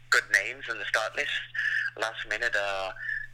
good 0.09 0.25
names 0.33 0.65
in 0.69 0.77
the 0.77 0.85
start 0.85 1.15
list. 1.15 1.39
Last 1.97 2.27
minute, 2.29 2.55
uh, 2.55 2.91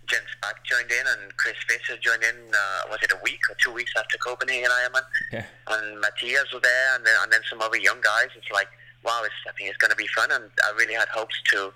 Jens 0.08 0.30
Bach 0.42 0.56
joined 0.66 0.92
in 0.92 1.06
and 1.08 1.36
Chris 1.38 1.58
Fisher 1.68 1.98
joined 2.02 2.24
in. 2.24 2.38
Uh, 2.54 2.90
was 2.90 3.00
it 3.02 3.12
a 3.12 3.20
week 3.24 3.42
or 3.50 3.56
two 3.58 3.72
weeks 3.72 3.94
after 3.98 4.18
Copenhagen 4.18 4.70
Ironman? 4.70 5.06
Yeah. 5.32 5.46
And 5.68 6.00
Matthias 6.00 6.52
was 6.54 6.62
there, 6.62 6.96
and 6.96 7.06
then 7.06 7.16
and 7.24 7.32
then 7.32 7.42
some 7.50 7.62
other 7.62 7.78
young 7.78 8.02
guys. 8.02 8.30
It's 8.36 8.52
like, 8.52 8.68
wow, 9.04 9.22
it's, 9.26 9.34
I 9.48 9.52
think 9.54 9.70
it's 9.70 9.78
going 9.78 9.92
to 9.92 9.98
be 9.98 10.08
fun, 10.16 10.30
and 10.32 10.46
I 10.64 10.72
really 10.78 10.94
had 10.94 11.08
hopes 11.10 11.36
to 11.54 11.74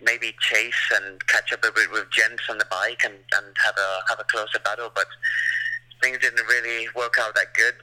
maybe 0.00 0.34
chase 0.40 0.84
and 0.94 1.24
catch 1.26 1.52
up 1.52 1.64
a 1.64 1.72
bit 1.72 1.90
with 1.90 2.10
Jens 2.10 2.40
on 2.48 2.58
the 2.58 2.66
bike 2.70 3.02
and, 3.04 3.14
and 3.14 3.46
have 3.64 3.76
a 3.76 3.90
have 4.08 4.20
a 4.20 4.24
closer 4.24 4.58
battle, 4.64 4.90
but 4.94 5.06
things 6.02 6.18
didn't 6.18 6.46
really 6.48 6.88
work 6.94 7.16
out 7.20 7.34
that 7.34 7.54
good. 7.54 7.74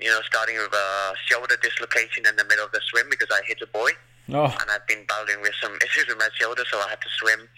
You 0.00 0.08
know, 0.10 0.20
starting 0.28 0.56
with 0.56 0.72
a 0.72 1.14
shoulder 1.24 1.56
dislocation 1.62 2.26
in 2.26 2.36
the 2.36 2.44
middle 2.44 2.64
of 2.64 2.72
the 2.72 2.80
swim 2.90 3.06
because 3.08 3.28
I 3.32 3.40
hit 3.46 3.62
a 3.62 3.66
buoy 3.66 3.92
No. 4.28 4.44
and 4.44 4.66
I've 4.70 4.86
been 4.86 5.04
battling 5.08 5.40
with 5.40 5.54
some 5.60 5.72
issues 5.84 6.06
with 6.08 6.18
my 6.18 6.28
shoulder, 6.38 6.64
so 6.70 6.78
I 6.80 6.90
had 6.90 7.00
to 7.00 7.08
swim 7.16 7.48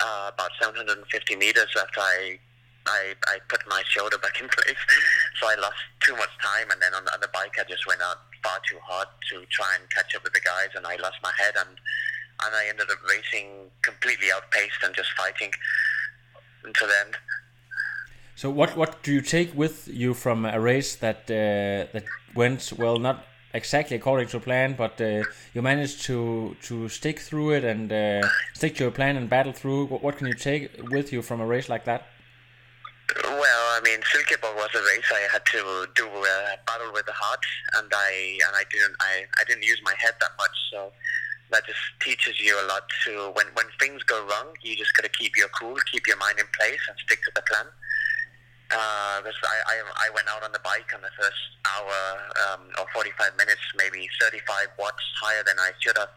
uh, 0.00 0.30
about 0.32 0.50
750 0.60 1.02
meters 1.36 1.68
after 1.74 2.00
I, 2.00 2.38
I 2.86 3.14
I 3.26 3.38
put 3.48 3.62
my 3.68 3.82
shoulder 3.88 4.18
back 4.18 4.40
in 4.40 4.48
place. 4.56 4.78
So 5.40 5.48
I 5.50 5.56
lost 5.58 5.82
too 6.06 6.14
much 6.14 6.30
time, 6.40 6.70
and 6.70 6.80
then 6.80 6.94
on, 6.94 7.02
on 7.10 7.20
the 7.20 7.28
bike 7.34 7.54
I 7.58 7.64
just 7.68 7.86
went 7.86 8.00
out 8.00 8.18
far 8.44 8.58
too 8.68 8.78
hard 8.82 9.08
to 9.30 9.42
try 9.50 9.74
and 9.78 9.82
catch 9.90 10.14
up 10.14 10.22
with 10.22 10.34
the 10.34 10.40
guys, 10.46 10.70
and 10.76 10.86
I 10.86 10.94
lost 11.02 11.18
my 11.22 11.32
head, 11.36 11.54
and 11.58 11.74
and 12.46 12.54
I 12.54 12.66
ended 12.70 12.90
up 12.90 12.98
racing 13.10 13.70
completely 13.82 14.30
outpaced 14.34 14.82
and 14.82 14.94
just 14.94 15.10
fighting 15.18 15.50
until 16.64 16.86
the 16.88 16.94
end. 17.06 17.14
So 18.42 18.50
what 18.50 18.76
what 18.76 19.04
do 19.04 19.12
you 19.12 19.20
take 19.20 19.54
with 19.54 19.86
you 19.86 20.14
from 20.14 20.44
a 20.44 20.58
race 20.58 20.96
that 20.96 21.30
uh, 21.30 21.86
that 21.94 22.04
went 22.34 22.72
well, 22.76 22.98
not 22.98 23.24
exactly 23.54 23.96
according 23.96 24.26
to 24.30 24.40
plan, 24.40 24.74
but 24.74 25.00
uh, 25.00 25.22
you 25.54 25.62
managed 25.62 26.02
to 26.06 26.56
to 26.62 26.88
stick 26.88 27.20
through 27.20 27.52
it 27.52 27.62
and 27.62 27.92
uh, 27.92 28.28
stick 28.52 28.74
to 28.78 28.80
your 28.82 28.90
plan 28.90 29.14
and 29.16 29.30
battle 29.30 29.52
through? 29.52 29.84
What, 29.84 30.02
what 30.02 30.16
can 30.16 30.26
you 30.26 30.34
take 30.34 30.62
with 30.90 31.12
you 31.12 31.22
from 31.22 31.40
a 31.40 31.46
race 31.46 31.68
like 31.68 31.84
that? 31.84 32.02
Well, 33.14 33.64
I 33.76 33.80
mean, 33.84 34.00
Silkeborg 34.10 34.56
was 34.56 34.74
a 34.74 34.82
race 34.90 35.08
I 35.14 35.22
had 35.32 35.46
to 35.54 35.86
do 35.94 36.06
a 36.08 36.58
battle 36.66 36.90
with 36.92 37.06
the 37.06 37.12
heart, 37.12 37.44
and 37.78 37.88
I 37.94 38.38
and 38.44 38.56
I 38.56 38.64
didn't 38.72 38.96
I, 38.98 39.14
I 39.38 39.44
didn't 39.46 39.62
use 39.62 39.80
my 39.84 39.94
head 39.98 40.14
that 40.18 40.32
much, 40.36 40.56
so 40.72 40.90
that 41.52 41.64
just 41.64 41.84
teaches 42.00 42.40
you 42.40 42.58
a 42.58 42.66
lot. 42.66 42.82
To 43.04 43.30
when 43.36 43.46
when 43.54 43.66
things 43.78 44.02
go 44.02 44.18
wrong, 44.26 44.48
you 44.64 44.74
just 44.74 44.96
gotta 44.96 45.10
keep 45.10 45.36
your 45.36 45.50
cool, 45.60 45.76
keep 45.92 46.08
your 46.08 46.16
mind 46.16 46.40
in 46.40 46.46
place, 46.58 46.82
and 46.88 46.98
stick 47.06 47.22
to 47.22 47.30
the 47.36 47.42
plan. 47.42 47.66
Because 48.72 49.36
I, 49.44 49.56
I 49.68 50.08
I 50.08 50.08
went 50.16 50.28
out 50.32 50.40
on 50.40 50.52
the 50.52 50.62
bike 50.64 50.88
on 50.96 51.04
the 51.04 51.12
first 51.12 51.42
hour 51.68 51.96
um, 52.48 52.72
or 52.80 52.88
45 52.96 53.36
minutes, 53.36 53.60
maybe 53.76 54.08
35 54.20 54.72
watts 54.80 55.04
higher 55.20 55.44
than 55.44 55.60
I 55.60 55.76
should 55.80 55.96
have, 56.00 56.08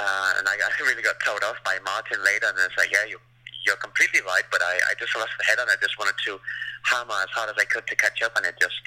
uh, 0.00 0.30
and 0.40 0.48
I, 0.48 0.56
I 0.66 0.70
really 0.88 1.04
got 1.04 1.20
told 1.20 1.44
off 1.44 1.60
by 1.64 1.76
Martin 1.84 2.16
later, 2.24 2.48
and 2.48 2.56
it's 2.64 2.76
like, 2.80 2.92
yeah, 2.92 3.04
you 3.04 3.20
you're 3.66 3.76
completely 3.76 4.20
right, 4.24 4.44
but 4.50 4.62
I, 4.64 4.80
I 4.88 4.92
just 4.96 5.12
lost 5.16 5.36
the 5.36 5.44
head 5.44 5.60
and 5.60 5.68
I 5.68 5.76
just 5.84 5.98
wanted 6.00 6.16
to 6.24 6.40
hammer 6.88 7.12
as 7.20 7.28
hard 7.36 7.52
as 7.52 7.56
I 7.60 7.68
could 7.68 7.86
to 7.86 7.96
catch 7.96 8.22
up, 8.22 8.32
and 8.36 8.46
it 8.46 8.56
just 8.60 8.80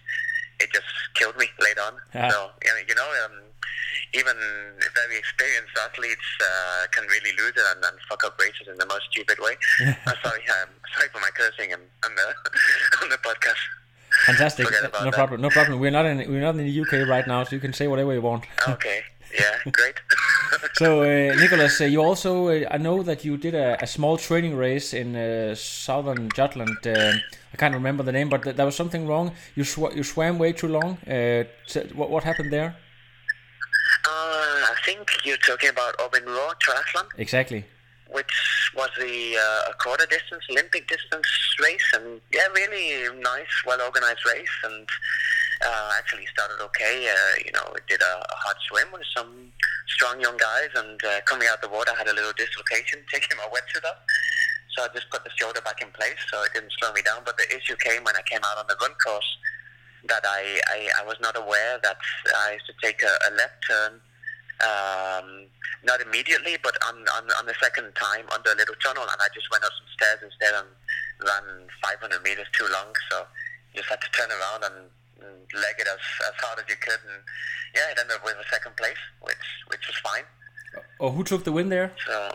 it 0.60 0.74
just 0.74 0.90
killed 1.14 1.38
me 1.38 1.46
later 1.62 1.82
on. 1.82 1.94
Yeah. 2.14 2.30
So 2.30 2.50
you 2.66 2.74
know, 2.74 2.82
you 2.90 2.96
know 2.96 3.10
um, 3.26 3.36
even 4.14 4.36
very 4.94 5.18
experienced 5.18 5.76
athletes 5.84 6.28
uh, 6.42 6.88
can 6.92 7.06
really 7.08 7.32
lose 7.38 7.54
it 7.56 7.66
and, 7.76 7.84
and 7.84 7.96
fuck 8.10 8.24
up 8.24 8.40
races 8.40 8.68
in 8.68 8.78
the 8.78 8.86
most 8.86 9.04
stupid 9.12 9.38
way. 9.40 9.56
uh, 10.08 10.14
sorry, 10.24 10.42
um, 10.62 10.70
sorry 10.96 11.10
for 11.12 11.20
my 11.20 11.30
cursing 11.36 11.74
and 11.74 11.82
on 12.06 12.12
the 12.16 12.28
on 13.02 13.10
the 13.10 13.18
podcast. 13.18 13.62
Fantastic. 14.26 14.70
No 14.70 14.82
that. 14.82 15.14
problem. 15.14 15.42
No 15.42 15.50
problem. 15.50 15.80
We're 15.80 15.92
not 15.92 16.06
in 16.06 16.18
we're 16.32 16.42
not 16.42 16.56
in 16.56 16.66
the 16.66 16.82
UK 16.82 17.08
right 17.08 17.28
now, 17.28 17.44
so 17.44 17.56
you 17.56 17.60
can 17.62 17.74
say 17.74 17.88
whatever 17.88 18.14
you 18.14 18.22
want. 18.22 18.46
Okay, 18.68 19.02
yeah, 19.34 19.72
great. 19.72 19.96
So, 20.76 21.02
uh, 21.02 21.36
Nicholas, 21.36 21.82
uh, 21.82 21.86
you 21.86 22.02
also, 22.02 22.48
uh, 22.48 22.68
I 22.70 22.78
know 22.78 23.04
that 23.04 23.26
you 23.26 23.38
did 23.38 23.56
a, 23.56 23.82
a 23.84 23.88
small 23.88 24.18
training 24.18 24.56
race 24.56 24.94
in 24.94 25.16
uh, 25.16 25.56
southern 25.56 26.30
Jutland. 26.36 26.78
Uh, 26.86 27.14
I 27.54 27.58
can't 27.58 27.74
remember 27.74 28.04
the 28.04 28.12
name, 28.12 28.30
but 28.30 28.44
th- 28.44 28.56
there 28.56 28.66
was 28.66 28.76
something 28.76 29.08
wrong. 29.08 29.32
You 29.56 29.64
sw- 29.64 29.96
you 29.96 30.04
swam 30.04 30.38
way 30.38 30.54
too 30.54 30.68
long. 30.68 30.98
Uh, 31.08 31.44
t- 31.68 31.92
what, 31.94 32.10
what 32.10 32.24
happened 32.24 32.52
there? 32.54 32.76
Uh, 34.06 34.60
I 34.72 34.76
think 34.86 35.08
you're 35.24 35.38
talking 35.38 35.70
about 35.70 35.98
Aabenraa 35.98 36.54
Triathlon. 36.64 37.08
Exactly. 37.18 37.66
which 38.12 38.36
was 38.76 38.90
the 39.00 39.38
uh, 39.42 39.72
quarter 39.80 40.06
distance 40.06 40.44
Olympic 40.52 40.88
distance 40.88 41.28
race, 41.64 41.90
and 41.96 42.22
yeah, 42.32 42.48
really 42.54 43.10
nice, 43.20 43.54
well 43.66 43.82
organized 43.82 44.22
race, 44.26 44.56
and 44.66 44.88
uh, 45.66 45.90
actually 45.98 46.26
started 46.28 46.62
okay. 46.64 47.10
Uh, 47.10 47.36
you 47.46 47.52
know, 47.54 47.74
did 47.88 48.02
a, 48.02 48.14
a 48.30 48.36
hard 48.36 48.58
swim 48.70 48.88
with 48.92 49.08
some 49.16 49.52
strong 49.88 50.20
young 50.22 50.38
guys, 50.38 50.70
and 50.76 51.04
uh, 51.06 51.22
coming 51.26 51.48
out 51.52 51.62
the 51.62 51.70
water 51.70 51.92
I 51.96 51.98
had 51.98 52.08
a 52.08 52.14
little 52.14 52.34
dislocation, 52.38 53.00
taking 53.14 53.38
my 53.38 53.48
wetsuit 53.50 53.86
off. 53.88 53.98
So 54.76 54.84
I 54.84 54.88
just 54.94 55.10
put 55.10 55.24
the 55.24 55.30
shoulder 55.38 55.62
back 55.62 55.82
in 55.82 55.90
place, 55.94 56.18
so 56.30 56.44
it 56.44 56.52
didn't 56.54 56.74
slow 56.80 56.92
me 56.94 57.02
down. 57.02 57.22
But 57.26 57.38
the 57.38 57.48
issue 57.56 57.76
came 57.78 58.04
when 58.04 58.16
I 58.16 58.22
came 58.26 58.42
out 58.44 58.58
on 58.58 58.66
the 58.68 58.76
run 58.82 58.94
course 59.06 59.38
that 60.08 60.24
I, 60.26 60.60
I, 60.68 60.90
I 61.02 61.06
was 61.06 61.18
not 61.22 61.38
aware 61.38 61.80
that 61.82 61.98
I 62.36 62.54
used 62.54 62.66
to 62.68 62.74
take 62.82 63.02
a, 63.04 63.14
a 63.30 63.32
left 63.36 63.64
turn 63.68 64.02
um, 64.64 65.48
not 65.84 66.00
immediately, 66.00 66.58
but 66.64 66.78
on, 66.88 66.96
on 67.18 67.24
on 67.40 67.46
the 67.46 67.56
second 67.62 67.92
time 67.96 68.26
under 68.32 68.52
a 68.52 68.56
little 68.56 68.76
tunnel, 68.84 69.04
and 69.04 69.20
I 69.20 69.28
just 69.34 69.50
went 69.52 69.64
up 69.64 69.72
some 69.76 69.90
stairs 69.92 70.20
instead 70.24 70.54
and 70.56 70.70
ran 71.20 71.68
500 71.84 72.24
meters 72.24 72.48
too 72.54 72.68
long. 72.72 72.94
So 73.12 73.26
you 73.74 73.82
just 73.82 73.90
had 73.90 74.00
to 74.02 74.12
turn 74.12 74.30
around 74.32 74.64
and, 74.64 74.80
and 75.20 75.36
leg 75.54 75.76
it 75.80 75.88
as, 75.88 76.00
as 76.30 76.36
hard 76.40 76.60
as 76.60 76.66
you 76.70 76.80
could, 76.80 77.00
and 77.04 77.20
yeah, 77.76 77.92
it 77.92 78.00
ended 78.00 78.16
up 78.16 78.24
with 78.24 78.38
a 78.40 78.48
second 78.50 78.76
place, 78.78 79.02
which 79.22 79.46
which 79.68 79.84
was 79.88 79.98
fine. 80.00 80.24
Oh, 81.00 81.12
who 81.12 81.24
took 81.24 81.44
the 81.44 81.52
win 81.52 81.70
there? 81.70 81.92
So, 82.08 82.32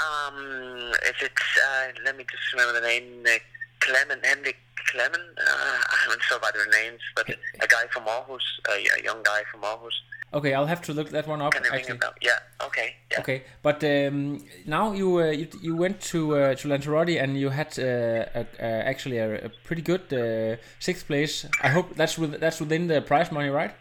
um, 0.00 0.92
if 1.04 1.20
it's 1.20 1.48
uh, 1.60 1.92
let 2.04 2.16
me 2.16 2.24
just 2.24 2.52
remember 2.54 2.80
the 2.80 2.86
name, 2.86 3.22
uh, 3.26 3.38
Clement 3.84 4.24
Henrik 4.24 4.56
Clement. 4.90 5.22
Uh, 5.38 6.10
I'm 6.10 6.18
so 6.28 6.38
bad 6.38 6.54
with 6.54 6.70
names, 6.72 7.00
but 7.16 7.28
a 7.28 7.66
guy 7.66 7.84
from 7.92 8.04
Aarhus, 8.04 8.46
a, 8.68 9.02
young 9.02 9.22
guy 9.22 9.42
from 9.50 9.62
Aarhus. 9.62 9.96
Okay, 10.32 10.52
I'll 10.52 10.66
have 10.66 10.82
to 10.82 10.92
look 10.92 11.10
that 11.10 11.26
one 11.28 11.40
up. 11.40 11.52
Can 11.52 11.64
you 11.64 11.70
ring 11.70 11.80
Actually. 11.80 11.98
Yeah. 12.20 12.66
Okay. 12.66 12.96
Yeah. 13.12 13.20
Okay, 13.20 13.44
but 13.62 13.84
um, 13.84 14.44
now 14.66 14.92
you, 14.92 15.20
uh, 15.20 15.30
you 15.30 15.46
you 15.62 15.76
went 15.76 16.00
to 16.12 16.36
uh, 16.36 16.54
to 16.56 16.68
Lanzarote 16.68 17.16
and 17.22 17.38
you 17.38 17.50
had 17.50 17.78
uh, 17.78 18.42
a, 18.58 18.88
actually 18.92 19.18
a, 19.18 19.46
a 19.46 19.50
pretty 19.66 19.82
good 19.82 20.12
uh, 20.12 20.56
sixth 20.80 21.06
place. 21.06 21.46
I 21.62 21.68
hope 21.68 21.94
that's 21.94 22.18
with, 22.18 22.40
that's 22.40 22.58
within 22.60 22.88
the 22.88 23.00
prize 23.00 23.30
money, 23.30 23.48
right? 23.48 23.72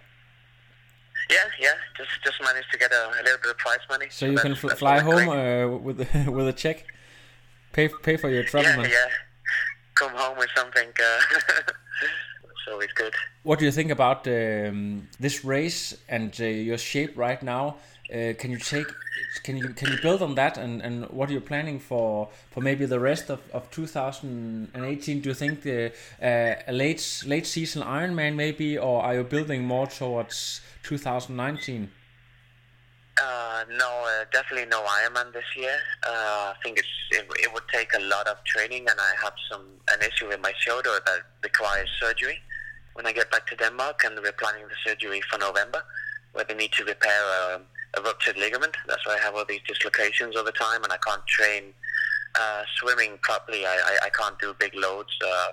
Yeah, 1.31 1.37
yeah. 1.59 1.73
Just 1.97 2.23
just 2.23 2.39
managed 2.43 2.71
to 2.71 2.77
get 2.77 2.91
a, 2.91 3.01
a 3.19 3.23
little 3.23 3.41
bit 3.41 3.51
of 3.51 3.57
prize 3.57 3.85
money. 3.89 4.07
So 4.11 4.25
you 4.27 4.37
can 4.37 4.55
fl- 4.55 4.69
fly 4.69 4.99
home 4.99 5.29
uh, 5.29 5.77
with 5.77 5.97
with 6.27 6.47
a 6.47 6.53
check, 6.53 6.85
pay 7.71 7.87
pay 7.87 8.15
for 8.17 8.29
your 8.29 8.43
travel 8.43 8.69
yeah, 8.69 8.77
money. 8.77 8.89
yeah. 8.89 9.32
Come 9.95 10.11
home 10.15 10.37
with 10.37 10.49
something. 10.55 10.89
Uh, 10.89 11.21
it's 12.63 12.67
always 12.71 12.91
good. 12.93 13.13
What 13.43 13.59
do 13.59 13.65
you 13.65 13.71
think 13.71 13.91
about 13.91 14.27
um, 14.27 15.07
this 15.19 15.43
race 15.43 15.97
and 16.07 16.35
uh, 16.39 16.45
your 16.45 16.77
shape 16.77 17.17
right 17.17 17.41
now? 17.43 17.75
Uh, 18.13 18.33
can 18.37 18.51
you 18.51 18.57
take 18.57 18.87
can 19.43 19.57
you 19.57 19.69
can 19.69 19.91
you 19.91 19.97
build 20.01 20.21
on 20.21 20.35
that 20.35 20.57
and, 20.57 20.81
and 20.81 21.09
what 21.09 21.29
are 21.29 21.33
you 21.33 21.41
planning 21.41 21.79
for 21.79 22.29
for 22.51 22.61
maybe 22.61 22.85
the 22.85 22.99
rest 22.99 23.29
of, 23.29 23.39
of 23.53 23.69
2018? 23.71 25.21
Do 25.21 25.29
you 25.29 25.35
think 25.35 25.61
the 25.61 25.91
uh, 26.21 26.61
a 26.67 26.73
late 26.73 27.23
late 27.25 27.45
season 27.45 27.81
Ironman 27.81 28.35
maybe, 28.35 28.77
or 28.77 29.01
are 29.03 29.15
you 29.15 29.23
building 29.23 29.63
more 29.63 29.87
towards 29.87 30.61
2019? 30.83 31.89
Uh, 33.21 33.63
no, 33.77 34.05
uh, 34.05 34.25
definitely 34.31 34.67
no 34.67 34.81
Ironman 34.81 35.31
this 35.33 35.45
year. 35.55 35.77
Uh, 36.03 36.53
I 36.53 36.55
think 36.63 36.79
it's 36.79 36.87
it, 37.11 37.27
it 37.43 37.53
would 37.53 37.67
take 37.71 37.89
a 37.95 38.01
lot 38.01 38.27
of 38.27 38.43
training, 38.43 38.87
and 38.89 38.99
I 38.99 39.13
have 39.23 39.33
some 39.51 39.65
an 39.91 40.01
issue 40.01 40.27
with 40.27 40.41
my 40.41 40.53
shoulder 40.57 40.99
that 41.05 41.19
requires 41.43 41.89
surgery 42.01 42.39
when 42.93 43.05
I 43.05 43.13
get 43.13 43.29
back 43.29 43.45
to 43.47 43.55
Denmark, 43.55 44.01
and 44.05 44.19
we're 44.19 44.31
planning 44.31 44.63
the 44.67 44.89
surgery 44.89 45.21
for 45.29 45.37
November, 45.37 45.83
where 46.33 46.45
they 46.45 46.55
need 46.55 46.71
to 46.73 46.85
repair 46.85 47.21
a, 47.21 47.61
a 47.99 48.01
ruptured 48.01 48.37
ligament. 48.37 48.75
That's 48.87 49.05
why 49.05 49.15
I 49.15 49.19
have 49.19 49.35
all 49.35 49.45
these 49.45 49.61
dislocations 49.67 50.35
all 50.35 50.43
the 50.43 50.51
time, 50.51 50.83
and 50.83 50.91
I 50.91 50.97
can't 51.05 51.25
train 51.27 51.63
uh, 52.33 52.63
swimming 52.79 53.19
properly. 53.21 53.63
I, 53.65 53.77
I, 54.01 54.07
I 54.07 54.09
can't 54.09 54.39
do 54.39 54.55
big 54.59 54.73
loads. 54.73 55.15
Uh, 55.23 55.51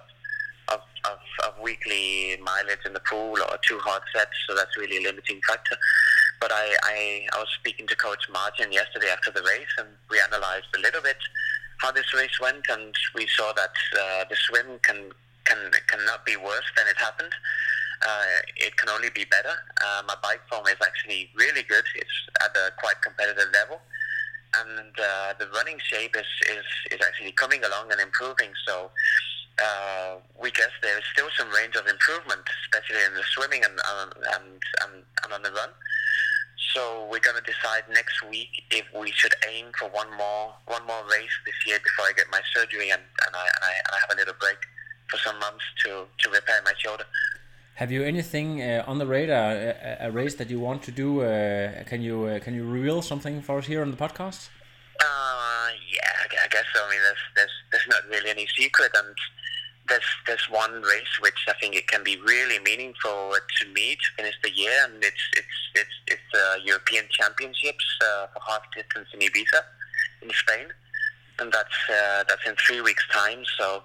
of, 0.70 0.80
of, 1.04 1.18
of 1.46 1.60
weekly 1.62 2.36
mileage 2.42 2.84
in 2.86 2.92
the 2.92 3.00
pool 3.00 3.36
or 3.50 3.58
two 3.66 3.78
hard 3.80 4.02
sets, 4.14 4.30
so 4.48 4.54
that's 4.54 4.76
really 4.76 4.98
a 4.98 5.02
limiting 5.02 5.40
factor. 5.48 5.76
But 6.40 6.52
I, 6.52 6.76
I, 6.82 7.26
I 7.34 7.38
was 7.38 7.48
speaking 7.58 7.86
to 7.88 7.96
Coach 7.96 8.24
Martin 8.32 8.72
yesterday 8.72 9.08
after 9.12 9.30
the 9.30 9.42
race, 9.42 9.74
and 9.78 9.88
we 10.08 10.18
analyzed 10.20 10.72
a 10.74 10.80
little 10.80 11.02
bit 11.02 11.18
how 11.78 11.92
this 11.92 12.12
race 12.14 12.40
went, 12.40 12.64
and 12.70 12.94
we 13.14 13.26
saw 13.36 13.52
that 13.52 13.74
uh, 13.98 14.24
the 14.28 14.36
swim 14.36 14.78
can 14.82 15.12
can 15.44 15.70
cannot 15.86 16.24
be 16.24 16.36
worse 16.36 16.68
than 16.76 16.86
it 16.88 16.96
happened. 16.96 17.32
Uh, 18.00 18.40
it 18.56 18.76
can 18.76 18.88
only 18.88 19.10
be 19.10 19.24
better. 19.24 19.52
Uh, 19.84 20.02
my 20.06 20.14
bike 20.22 20.40
form 20.48 20.66
is 20.66 20.80
actually 20.80 21.28
really 21.36 21.62
good. 21.62 21.84
It's 21.94 22.16
at 22.42 22.56
a 22.56 22.72
quite 22.80 23.00
competitive 23.02 23.52
level, 23.52 23.80
and 24.56 24.92
uh, 24.96 25.34
the 25.38 25.46
running 25.52 25.78
shape 25.78 26.16
is, 26.16 26.30
is, 26.48 26.64
is 26.92 27.06
actually 27.06 27.32
coming 27.32 27.62
along 27.64 27.92
and 27.92 28.00
improving. 28.00 28.48
So 28.66 28.90
uh, 29.60 30.16
we 30.40 30.50
guess 30.52 30.72
there 30.80 30.96
is 30.96 31.04
still 31.12 31.28
some 31.36 31.50
range 31.50 31.76
of 31.76 31.86
improvement, 31.86 32.40
especially 32.64 33.04
in 33.04 33.14
the 33.14 33.24
swimming 33.36 33.64
and 33.64 33.76
and, 33.76 34.60
and, 34.84 35.04
and 35.24 35.32
on 35.32 35.42
the 35.42 35.52
run. 35.52 35.68
So 36.74 37.08
we're 37.10 37.20
gonna 37.20 37.40
decide 37.40 37.84
next 37.92 38.22
week 38.28 38.50
if 38.70 38.86
we 38.94 39.10
should 39.12 39.34
aim 39.50 39.66
for 39.78 39.88
one 39.88 40.10
more 40.16 40.54
one 40.66 40.86
more 40.86 41.02
race 41.10 41.36
this 41.46 41.58
year 41.66 41.78
before 41.82 42.06
I 42.06 42.12
get 42.16 42.26
my 42.30 42.40
surgery 42.54 42.90
and, 42.90 43.02
and 43.26 43.32
I 43.34 43.46
and 43.56 43.62
I, 43.70 43.72
and 43.84 43.92
I 43.92 43.98
have 44.04 44.10
a 44.12 44.16
little 44.16 44.34
break 44.38 44.58
for 45.10 45.18
some 45.18 45.38
months 45.40 45.64
to, 45.84 46.06
to 46.20 46.30
repair 46.30 46.60
my 46.64 46.72
shoulder. 46.78 47.04
Have 47.74 47.90
you 47.90 48.02
anything 48.04 48.62
uh, 48.62 48.84
on 48.86 48.98
the 48.98 49.06
radar? 49.06 49.52
A, 49.52 49.96
a 50.00 50.10
race 50.10 50.34
that 50.36 50.50
you 50.50 50.60
want 50.60 50.82
to 50.82 50.92
do? 50.92 51.22
Uh, 51.22 51.82
can 51.84 52.02
you 52.02 52.24
uh, 52.24 52.38
can 52.38 52.54
you 52.54 52.64
reveal 52.64 53.02
something 53.02 53.40
for 53.42 53.58
us 53.58 53.66
here 53.66 53.82
on 53.82 53.90
the 53.90 53.96
podcast? 53.96 54.50
Uh, 55.00 55.68
yeah, 55.94 56.12
I 56.22 56.44
I 56.44 56.48
guess 56.48 56.66
so. 56.74 56.84
I 56.86 56.90
mean, 56.90 57.00
there's 57.00 57.24
there's 57.36 57.56
there's 57.72 57.88
not 57.88 58.02
really 58.10 58.30
any 58.30 58.46
secret, 58.58 58.92
and 58.94 59.16
there's 59.90 60.10
there's 60.26 60.46
one 60.48 60.80
race 60.80 61.14
which 61.20 61.44
I 61.48 61.52
think 61.60 61.74
it 61.74 61.86
can 61.88 62.02
be 62.02 62.16
really 62.24 62.58
meaningful 62.60 63.34
to 63.58 63.68
me 63.74 63.96
to 63.96 64.08
finish 64.16 64.36
the 64.42 64.50
year, 64.54 64.72
and 64.84 65.02
it's 65.02 65.24
it's 65.36 65.58
it's 65.74 65.96
it's 66.06 66.28
the 66.32 66.60
European 66.64 67.04
Championships 67.10 67.84
uh, 68.00 68.28
for 68.32 68.40
half 68.48 68.62
distance 68.74 69.08
in 69.12 69.20
Ibiza, 69.20 69.60
in 70.22 70.30
Spain, 70.30 70.66
and 71.40 71.52
that's 71.52 71.78
uh, 71.90 72.24
that's 72.28 72.46
in 72.46 72.54
three 72.54 72.80
weeks' 72.80 73.06
time. 73.12 73.42
So 73.58 73.82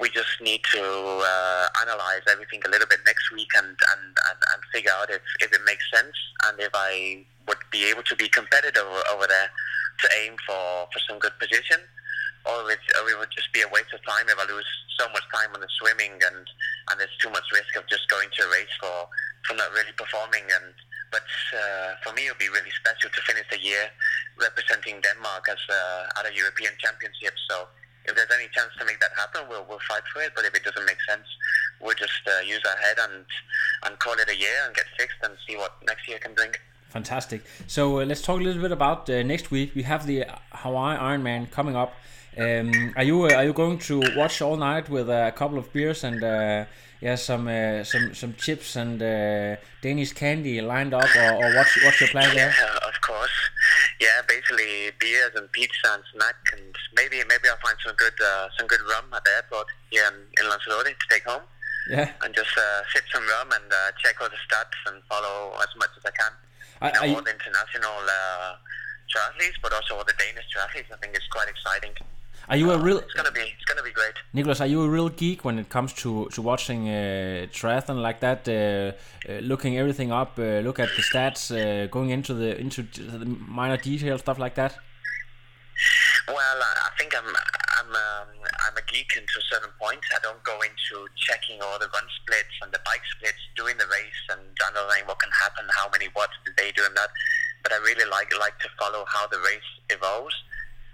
we 0.00 0.08
just 0.08 0.40
need 0.40 0.62
to 0.72 0.82
uh, 0.82 1.66
analyze 1.82 2.24
everything 2.28 2.62
a 2.66 2.70
little 2.70 2.88
bit 2.88 3.00
next 3.06 3.30
week 3.30 3.50
and 3.56 3.68
and, 3.68 4.04
and, 4.30 4.38
and 4.52 4.62
figure 4.72 4.90
out 4.98 5.10
if, 5.10 5.22
if 5.40 5.52
it 5.52 5.60
makes 5.66 5.84
sense 5.92 6.16
and 6.48 6.58
if 6.58 6.72
I 6.74 7.24
would 7.46 7.62
be 7.70 7.84
able 7.90 8.02
to 8.02 8.16
be 8.16 8.28
competitive 8.28 8.84
over 9.12 9.26
there 9.28 9.50
to 10.00 10.08
aim 10.24 10.34
for, 10.46 10.88
for 10.92 10.98
some 11.06 11.18
good 11.18 11.38
position 11.38 11.78
or 12.44 12.70
it, 12.70 12.80
it 12.84 13.16
would 13.18 13.32
just 13.32 13.52
be 13.52 13.64
a 13.64 13.70
waste 13.72 13.92
of 13.92 14.00
time 14.04 14.28
if 14.28 14.36
I 14.36 14.44
lose 14.44 14.68
so 15.00 15.08
much 15.12 15.24
time 15.32 15.50
on 15.54 15.60
the 15.60 15.70
swimming 15.80 16.12
and, 16.12 16.44
and 16.90 16.94
there's 17.00 17.16
too 17.18 17.30
much 17.30 17.44
risk 17.52 17.72
of 17.76 17.88
just 17.88 18.08
going 18.08 18.28
to 18.28 18.40
a 18.44 18.50
race 18.52 18.74
for, 18.78 19.08
for 19.48 19.54
not 19.56 19.72
really 19.72 19.92
performing 19.96 20.44
and 20.52 20.74
but 21.10 21.24
uh, 21.54 21.94
for 22.02 22.12
me 22.12 22.26
it 22.26 22.34
would 22.34 22.42
be 22.42 22.50
really 22.50 22.74
special 22.74 23.08
to 23.08 23.20
finish 23.22 23.46
the 23.50 23.60
year 23.60 23.88
representing 24.36 25.00
Denmark 25.00 25.46
as 25.48 25.62
uh, 25.70 26.20
at 26.20 26.28
a 26.28 26.32
European 26.34 26.72
Championship 26.78 27.34
so 27.48 27.68
if 28.04 28.12
there's 28.12 28.30
any 28.36 28.52
chance 28.52 28.70
to 28.76 28.84
make 28.84 29.00
that 29.00 29.16
happen 29.16 29.48
we'll, 29.48 29.64
we'll 29.64 29.82
fight 29.88 30.04
for 30.12 30.20
it 30.20 30.36
but 30.36 30.44
if 30.44 30.52
it 30.54 30.64
doesn't 30.64 30.84
make 30.84 31.00
sense 31.08 31.24
we'll 31.80 31.96
just 31.96 32.22
uh, 32.28 32.44
use 32.44 32.60
our 32.68 32.76
head 32.84 32.98
and 33.08 33.24
and 33.88 33.98
call 33.98 34.14
it 34.20 34.28
a 34.28 34.36
year 34.36 34.58
and 34.66 34.74
get 34.76 34.86
fixed 34.98 35.18
and 35.24 35.32
see 35.48 35.56
what 35.56 35.72
next 35.86 36.06
year 36.08 36.18
can 36.18 36.34
bring 36.34 36.52
Fantastic. 36.94 37.42
So 37.66 37.98
uh, 37.98 38.04
let's 38.04 38.22
talk 38.22 38.38
a 38.38 38.44
little 38.44 38.62
bit 38.62 38.70
about 38.70 39.10
uh, 39.10 39.24
next 39.24 39.50
week. 39.50 39.74
We 39.74 39.82
have 39.82 40.06
the 40.06 40.26
Hawaii 40.64 40.96
Ironman 41.10 41.50
coming 41.50 41.76
up. 41.76 41.92
Um, 42.36 42.92
are 42.96 43.04
you 43.10 43.16
uh, 43.26 43.34
are 43.38 43.44
you 43.48 43.52
going 43.52 43.78
to 43.90 43.96
watch 44.16 44.36
all 44.42 44.56
night 44.56 44.86
with 44.96 45.08
a 45.08 45.32
couple 45.40 45.58
of 45.62 45.66
beers 45.72 46.02
and 46.08 46.18
uh, 46.24 46.64
yeah 47.00 47.14
some 47.28 47.44
uh, 47.46 47.84
some 47.84 48.06
some 48.20 48.32
chips 48.44 48.74
and 48.82 48.96
uh, 49.00 49.54
Danish 49.82 50.12
candy 50.20 50.60
lined 50.60 50.92
up, 50.94 51.10
or, 51.22 51.30
or 51.42 51.48
what's 51.56 51.74
what's 51.84 52.00
your 52.00 52.10
plan 52.14 52.34
there? 52.34 52.52
Yeah, 52.58 52.88
of 52.90 52.96
course. 53.08 53.36
Yeah, 54.00 54.18
basically 54.26 54.90
beers 54.98 55.32
and 55.38 55.46
pizza 55.52 55.88
and 55.94 56.02
snack, 56.12 56.38
and 56.54 56.74
maybe 56.98 57.16
maybe 57.32 57.46
I'll 57.50 57.62
find 57.66 57.78
some 57.86 57.94
good 58.02 58.16
uh, 58.20 58.48
some 58.58 58.66
good 58.72 58.82
rum 58.90 59.06
at 59.16 59.22
the 59.24 59.30
airport 59.38 59.68
here 59.90 60.06
in, 60.10 60.16
in 60.40 60.50
Lanzarote 60.50 60.90
to 61.02 61.06
take 61.14 61.24
home, 61.32 61.44
Yeah. 61.94 62.10
and 62.22 62.34
just 62.34 62.54
uh, 62.58 62.80
sip 62.92 63.04
some 63.14 63.22
rum 63.34 63.48
and 63.56 63.68
uh, 63.70 63.78
check 64.02 64.14
all 64.20 64.28
the 64.34 64.40
stats 64.46 64.78
and 64.90 64.96
follow 65.10 65.54
as 65.62 65.70
much 65.78 65.92
as 65.98 66.02
I 66.10 66.12
can. 66.20 66.32
Are, 66.82 66.90
You 66.90 67.12
know, 67.12 67.18
all 67.18 67.24
the 67.28 67.34
international 67.38 68.00
uh, 68.18 68.52
triathletes, 69.12 69.58
but 69.62 69.72
also 69.72 69.96
all 69.96 70.04
the 70.04 70.14
Danish 70.18 70.46
triathletes. 70.54 70.90
I 70.92 70.96
think 71.00 71.14
it's 71.14 71.26
quite 71.28 71.48
exciting. 71.48 71.92
are 72.48 72.56
you 72.56 72.70
a 72.72 72.78
real 72.78 72.98
It's 72.98 73.14
gonna 73.14 73.32
be 73.32 73.40
it's 73.56 73.64
gonna 73.70 73.82
be 73.82 73.94
great. 74.00 74.16
Nicholas? 74.32 74.60
Are 74.60 74.66
you 74.66 74.82
a 74.82 74.88
real 74.88 75.08
geek 75.08 75.44
when 75.44 75.58
it 75.58 75.68
comes 75.68 75.92
to 76.02 76.28
to 76.34 76.42
watching 76.42 76.88
uh, 76.88 77.46
triathlon 77.58 78.02
like 78.08 78.20
that? 78.20 78.40
Uh, 78.48 78.52
uh, 78.54 79.38
looking 79.50 79.78
everything 79.78 80.10
up, 80.12 80.38
uh, 80.38 80.60
look 80.66 80.78
at 80.78 80.90
the 80.96 81.02
stats, 81.10 81.42
uh, 81.50 81.86
going 81.96 82.10
into 82.10 82.34
the 82.34 82.50
into 82.64 82.82
the 82.82 83.26
minor 83.60 83.76
detail 83.76 84.18
stuff 84.18 84.38
like 84.38 84.54
that. 84.60 84.72
Well, 86.28 86.58
I 86.70 86.72
I 86.88 86.90
think 86.98 87.10
I'm 87.18 87.28
I'm 87.78 87.90
um, 87.90 88.28
I'm 88.66 88.76
a 88.76 88.84
geek 88.92 89.10
into 89.16 89.34
a 89.42 89.46
certain 89.52 89.72
point. 89.80 90.00
I 90.16 90.18
don't 90.22 90.42
go 90.44 90.56
into 90.62 90.96
checking 91.16 91.60
all 91.60 91.78
the 91.78 91.88
run 91.96 92.06
splits 92.20 92.54
and 92.62 92.70
the 92.72 92.80
bike 92.84 93.04
splits 93.16 93.42
during 93.56 93.76
the 93.76 93.88
race 93.98 94.22
and 94.32 94.40
analyzing 94.68 95.06
what 95.06 95.18
can 95.18 95.30
happen, 95.32 95.64
how 95.70 95.88
many 95.90 96.08
watts 96.16 96.36
did 96.44 96.54
they 96.56 96.70
do 96.72 96.82
and 96.86 96.96
that. 96.96 97.10
But 97.64 97.72
I 97.72 97.78
really 97.82 98.08
like 98.08 98.30
like 98.38 98.58
to 98.60 98.68
follow 98.78 99.04
how 99.08 99.26
the 99.26 99.38
race 99.38 99.70
evolves 99.90 100.36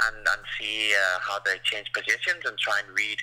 and 0.07 0.17
and 0.17 0.41
see 0.59 0.95
uh, 0.95 1.19
how 1.21 1.39
they 1.45 1.59
change 1.65 1.93
positions 1.93 2.47
and 2.47 2.57
try 2.59 2.81
and 2.81 2.89
read 2.97 3.19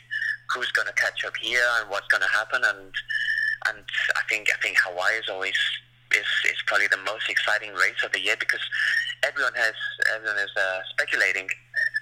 who's 0.54 0.72
going 0.72 0.88
to 0.88 0.94
catch 0.94 1.26
up 1.26 1.36
here 1.38 1.66
and 1.82 1.90
what's 1.90 2.08
going 2.08 2.22
to 2.22 2.30
happen. 2.30 2.62
And 2.64 2.94
and 3.72 3.84
I 4.16 4.22
think 4.30 4.48
I 4.54 4.62
think 4.62 4.78
Hawaii 4.86 5.18
is 5.18 5.30
always 5.30 5.58
is, 6.14 6.28
is 6.46 6.60
probably 6.68 6.88
the 6.88 7.02
most 7.04 7.30
exciting 7.30 7.74
race 7.74 8.00
of 8.04 8.12
the 8.12 8.20
year 8.20 8.36
because 8.40 8.62
everyone 9.24 9.54
has 9.56 9.74
everyone 10.14 10.38
is 10.38 10.52
uh, 10.56 10.80
speculating 10.92 11.48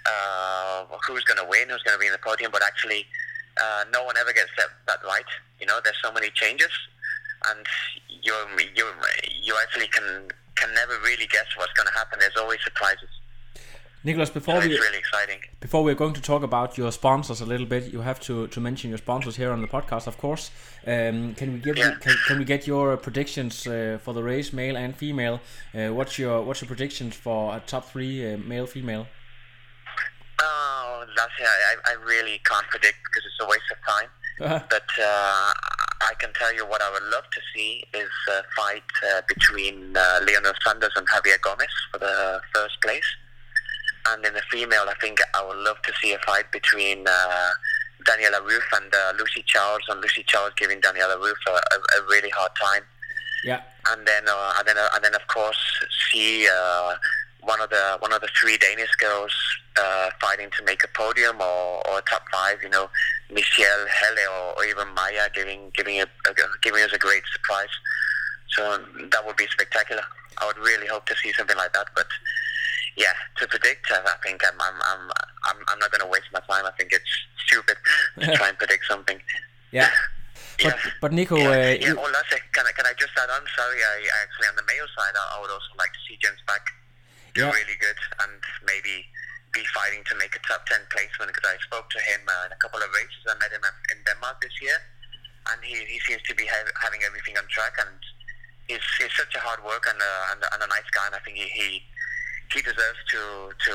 uh, 0.06 0.86
who's 1.08 1.24
going 1.24 1.40
to 1.40 1.48
win, 1.50 1.70
who's 1.70 1.82
going 1.84 1.96
to 1.96 2.02
be 2.02 2.08
in 2.08 2.14
the 2.14 2.22
podium, 2.22 2.52
but 2.52 2.62
actually 2.64 3.06
uh, 3.62 3.86
no 3.92 4.04
one 4.04 4.18
ever 4.18 4.34
gets 4.34 4.52
that, 4.58 4.70
that 4.88 5.00
right. 5.06 5.26
You 5.60 5.66
know, 5.66 5.80
there's 5.84 5.98
so 6.04 6.12
many 6.12 6.30
changes, 6.32 6.72
and 7.50 7.66
you 8.10 8.34
you 8.76 8.86
you 9.42 9.56
actually 9.62 9.88
can 9.88 10.30
can 10.56 10.74
never 10.74 10.94
really 11.04 11.28
guess 11.28 11.46
what's 11.58 11.74
going 11.74 11.88
to 11.88 11.94
happen. 11.94 12.20
There's 12.20 12.38
always 12.38 12.60
surprises. 12.64 13.10
Nicholas, 14.04 14.30
before 14.30 14.60
we 14.60 14.68
really 14.68 14.98
exciting. 15.00 15.40
before 15.60 15.84
we're 15.84 15.96
going 15.96 16.14
to 16.14 16.22
talk 16.22 16.44
about 16.44 16.78
your 16.78 16.92
sponsors 16.92 17.42
a 17.42 17.46
little 17.46 17.66
bit, 17.66 17.92
you 17.92 18.02
have 18.02 18.20
to, 18.20 18.46
to 18.48 18.60
mention 18.62 18.90
your 18.92 19.00
sponsors 19.00 19.36
here 19.36 19.52
on 19.52 19.62
the 19.62 19.68
podcast, 19.68 20.06
of 20.06 20.20
course. 20.20 20.52
Um, 20.86 21.34
can 21.34 21.54
we 21.54 21.60
give 21.60 21.76
Yeah. 21.76 21.96
can, 22.00 22.16
can 22.28 22.38
we 22.38 22.46
get 22.46 22.68
your 22.68 22.98
predictions 22.98 23.66
uh, 23.66 23.98
for 24.04 24.14
the 24.14 24.22
race, 24.22 24.54
male 24.54 24.78
and 24.78 24.96
female? 24.96 25.40
Uh, 25.74 25.88
what's 25.88 26.20
your 26.20 26.44
what's 26.44 26.62
your 26.62 26.68
predictions 26.68 27.16
for 27.16 27.56
a 27.56 27.60
top 27.62 27.86
three, 27.90 28.32
uh, 28.34 28.38
male, 28.38 28.68
female? 28.68 29.08
Oh, 30.40 31.06
that's 31.18 31.32
yeah. 31.40 31.48
I, 31.48 31.92
I 31.92 31.94
really 32.06 32.40
can't 32.46 32.68
predict 32.68 32.98
because 33.06 33.24
it's 33.26 33.40
a 33.42 33.48
waste 33.48 33.72
of 33.72 33.80
time. 33.94 34.10
But 34.70 34.90
uh, 35.02 35.54
I 36.02 36.14
can 36.20 36.32
tell 36.34 36.54
you 36.54 36.66
what 36.66 36.82
I 36.82 36.92
would 36.92 37.04
love 37.12 37.24
to 37.32 37.42
see 37.54 37.84
is 37.94 38.10
a 38.30 38.44
fight 38.56 38.84
uh, 39.04 39.22
between 39.28 39.96
uh, 39.96 40.20
Lionel 40.28 40.54
Sanders 40.66 40.92
and 40.96 41.08
Javier 41.08 41.40
Gomez 41.42 41.68
for 41.92 42.00
the 42.00 42.42
first 42.54 42.82
place. 42.82 43.06
And 44.08 44.26
in 44.26 44.34
the 44.34 44.42
female, 44.52 44.86
I 44.88 44.94
think 45.02 45.20
I 45.34 45.46
would 45.46 45.58
love 45.58 45.82
to 45.84 45.94
see 46.02 46.14
a 46.14 46.20
fight 46.20 46.52
between 46.52 47.06
uh, 47.08 47.50
Daniela 48.06 48.40
Ryf 48.42 48.78
and 48.78 48.94
uh, 48.94 49.14
Lucy 49.18 49.44
Charles, 49.48 49.82
and 49.90 50.00
Lucy 50.02 50.24
Charles 50.28 50.52
giving 50.58 50.80
Daniela 50.80 51.18
Ryf 51.18 51.34
a, 51.48 51.52
a, 51.52 52.02
a 52.02 52.08
really 52.08 52.30
hard 52.30 52.52
time. 52.62 52.84
Yeah, 53.44 53.62
And 53.92 54.08
then, 54.08 54.24
uh, 54.28 54.54
and 54.58 54.68
then, 54.68 54.78
uh, 54.78 54.88
and 54.96 55.04
then, 55.04 55.14
of 55.16 55.26
course, 55.28 55.58
see 56.12 56.48
uh, 56.48 56.96
one 57.42 57.62
of 57.62 57.70
the 57.70 57.98
one 58.00 58.12
of 58.12 58.22
the 58.22 58.30
three 58.40 58.58
Danish 58.58 58.90
girls 58.96 59.32
uh, 59.78 60.10
fighting 60.20 60.50
to 60.58 60.64
make 60.64 60.84
a 60.84 60.88
podium 60.88 61.38
or, 61.40 61.88
or 61.88 62.00
a 62.00 62.02
top 62.10 62.24
five. 62.32 62.58
You 62.64 62.70
know, 62.70 62.90
Michelle, 63.32 63.86
Helle, 63.88 64.30
or, 64.32 64.58
or 64.60 64.66
even 64.66 64.88
Maya 64.94 65.30
giving 65.34 65.72
giving 65.74 66.00
a, 66.00 66.04
a 66.04 66.34
giving 66.62 66.84
us 66.84 66.92
a 66.94 66.98
great 66.98 67.24
surprise. 67.34 67.74
So 68.56 68.62
that 69.12 69.26
would 69.26 69.36
be 69.36 69.48
spectacular. 69.48 70.04
I 70.38 70.46
would 70.46 70.58
really 70.60 70.88
hope 70.88 71.06
to 71.08 71.16
see 71.18 71.34
something 71.34 71.58
like 71.58 71.74
that. 71.74 71.88
But 71.96 72.08
yeah, 72.98 73.14
to 73.40 73.48
predict, 73.48 73.92
I 73.92 74.00
I 74.06 74.16
think 74.24 74.42
I'm 74.46 74.60
I'm 74.62 74.76
I'm 74.82 75.12
I'm, 75.46 75.58
I'm 75.70 75.80
not 75.80 75.92
going 75.92 76.02
to 76.02 76.08
waste 76.08 76.30
my 76.34 76.40
time. 76.48 76.66
I 76.66 76.72
think 76.78 76.92
it's 76.94 77.10
stupid 77.46 77.78
to 78.20 78.36
try 78.38 78.50
and 78.50 78.58
predict 78.58 78.86
something. 78.88 79.20
yeah. 79.72 79.90
But 80.64 80.72
Yeah. 80.80 80.92
but 81.04 81.12
Nico, 81.12 81.36
Yeah, 81.36 81.50
uh, 81.52 81.52
yeah. 81.52 81.88
you- 81.92 82.00
Oh, 82.00 82.08
Lasse, 82.16 82.40
can 82.56 82.64
I 82.66 82.72
can 82.72 82.86
I 82.88 82.94
just 82.96 83.12
add 83.20 83.28
on? 83.30 83.44
Sorry, 83.60 83.76
I 83.84 83.96
I 84.08 84.18
actually 84.24 84.48
on 84.48 84.56
the 84.56 84.64
male 84.72 84.88
side, 84.96 85.12
I, 85.20 85.24
I 85.36 85.42
would 85.44 85.52
also 85.52 85.72
like 85.76 85.92
to 85.92 86.00
see 86.08 86.16
James 86.24 86.40
back 86.48 86.64
do 87.36 87.42
Yeah. 87.44 87.52
really 87.52 87.76
good 87.84 88.00
and 88.24 88.40
maybe 88.64 89.04
be 89.56 89.64
fighting 89.72 90.04
to 90.12 90.16
make 90.20 90.36
a 90.36 90.44
top 90.44 90.68
ten 90.68 90.84
placement 90.92 91.32
because 91.32 91.48
I 91.48 91.56
spoke 91.64 91.88
to 91.96 92.00
him 92.04 92.22
uh, 92.28 92.46
in 92.48 92.52
a 92.52 92.60
couple 92.60 92.84
of 92.84 92.92
races. 92.92 93.24
I 93.26 93.40
met 93.40 93.56
him 93.56 93.64
in 93.64 93.98
Denmark 94.04 94.44
this 94.44 94.54
year, 94.62 94.76
and 95.50 95.58
he, 95.64 95.80
he 95.88 95.98
seems 96.04 96.22
to 96.28 96.36
be 96.36 96.46
ha- 96.46 96.76
having 96.84 97.02
everything 97.08 97.40
on 97.40 97.48
track 97.48 97.80
and 97.80 97.96
he's, 98.68 98.84
he's 99.00 99.14
such 99.16 99.34
a 99.36 99.42
hard 99.42 99.64
worker 99.64 99.90
and 99.96 100.02
a, 100.02 100.14
and, 100.36 100.40
a, 100.44 100.48
and 100.54 100.62
a 100.68 100.70
nice 100.70 100.90
guy. 100.92 101.08
And 101.08 101.16
I 101.16 101.22
think 101.24 101.40
he 101.40 101.48
he, 101.48 101.70
he 102.54 102.60
deserves 102.62 103.02
to 103.16 103.22
to 103.66 103.74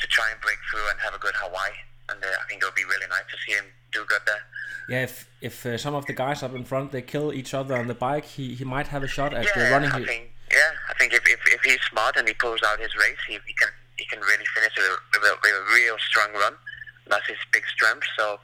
to 0.00 0.04
try 0.08 0.26
and 0.32 0.40
break 0.40 0.58
through 0.72 0.88
and 0.90 0.96
have 1.04 1.14
a 1.14 1.20
good 1.20 1.36
Hawaii. 1.36 1.76
And 2.08 2.18
uh, 2.24 2.26
I 2.26 2.44
think 2.48 2.62
it 2.62 2.66
would 2.66 2.74
be 2.74 2.88
really 2.88 3.06
nice 3.12 3.28
to 3.30 3.36
see 3.44 3.52
him 3.52 3.66
do 3.92 4.04
good 4.08 4.24
there. 4.26 4.42
yeah, 4.88 5.02
if 5.04 5.28
if 5.40 5.66
uh, 5.66 5.76
some 5.78 5.94
of 5.94 6.06
the 6.06 6.16
guys 6.24 6.42
up 6.42 6.54
in 6.54 6.64
front 6.64 6.90
they 6.92 7.02
kill 7.02 7.32
each 7.32 7.54
other 7.54 7.76
on 7.76 7.86
the 7.86 7.94
bike, 7.94 8.24
he, 8.24 8.54
he 8.54 8.64
might 8.64 8.88
have 8.88 9.02
a 9.04 9.08
shot 9.08 9.34
at 9.34 9.46
uh, 9.46 9.50
Yeah, 9.56 9.70
running. 9.70 9.92
I 9.92 10.04
think 10.04 10.32
yeah, 10.50 10.72
I 10.90 10.94
think 10.98 11.12
if, 11.12 11.22
if, 11.28 11.40
if 11.46 11.60
he's 11.62 11.82
smart 11.90 12.16
and 12.16 12.26
he 12.26 12.34
pulls 12.34 12.62
out 12.68 12.80
his 12.80 12.94
race, 12.96 13.22
he, 13.28 13.34
he 13.46 13.54
can 13.54 13.70
he 14.00 14.06
can 14.06 14.20
really 14.20 14.48
finish 14.56 14.72
with 14.76 14.88
a, 14.88 14.96
with 15.12 15.24
a, 15.30 15.32
with 15.44 15.54
a 15.60 15.64
real 15.76 15.96
strong 16.08 16.32
run. 16.32 16.54
That's 17.12 17.26
his 17.28 17.42
big 17.52 17.64
strength. 17.66 18.06
So 18.18 18.40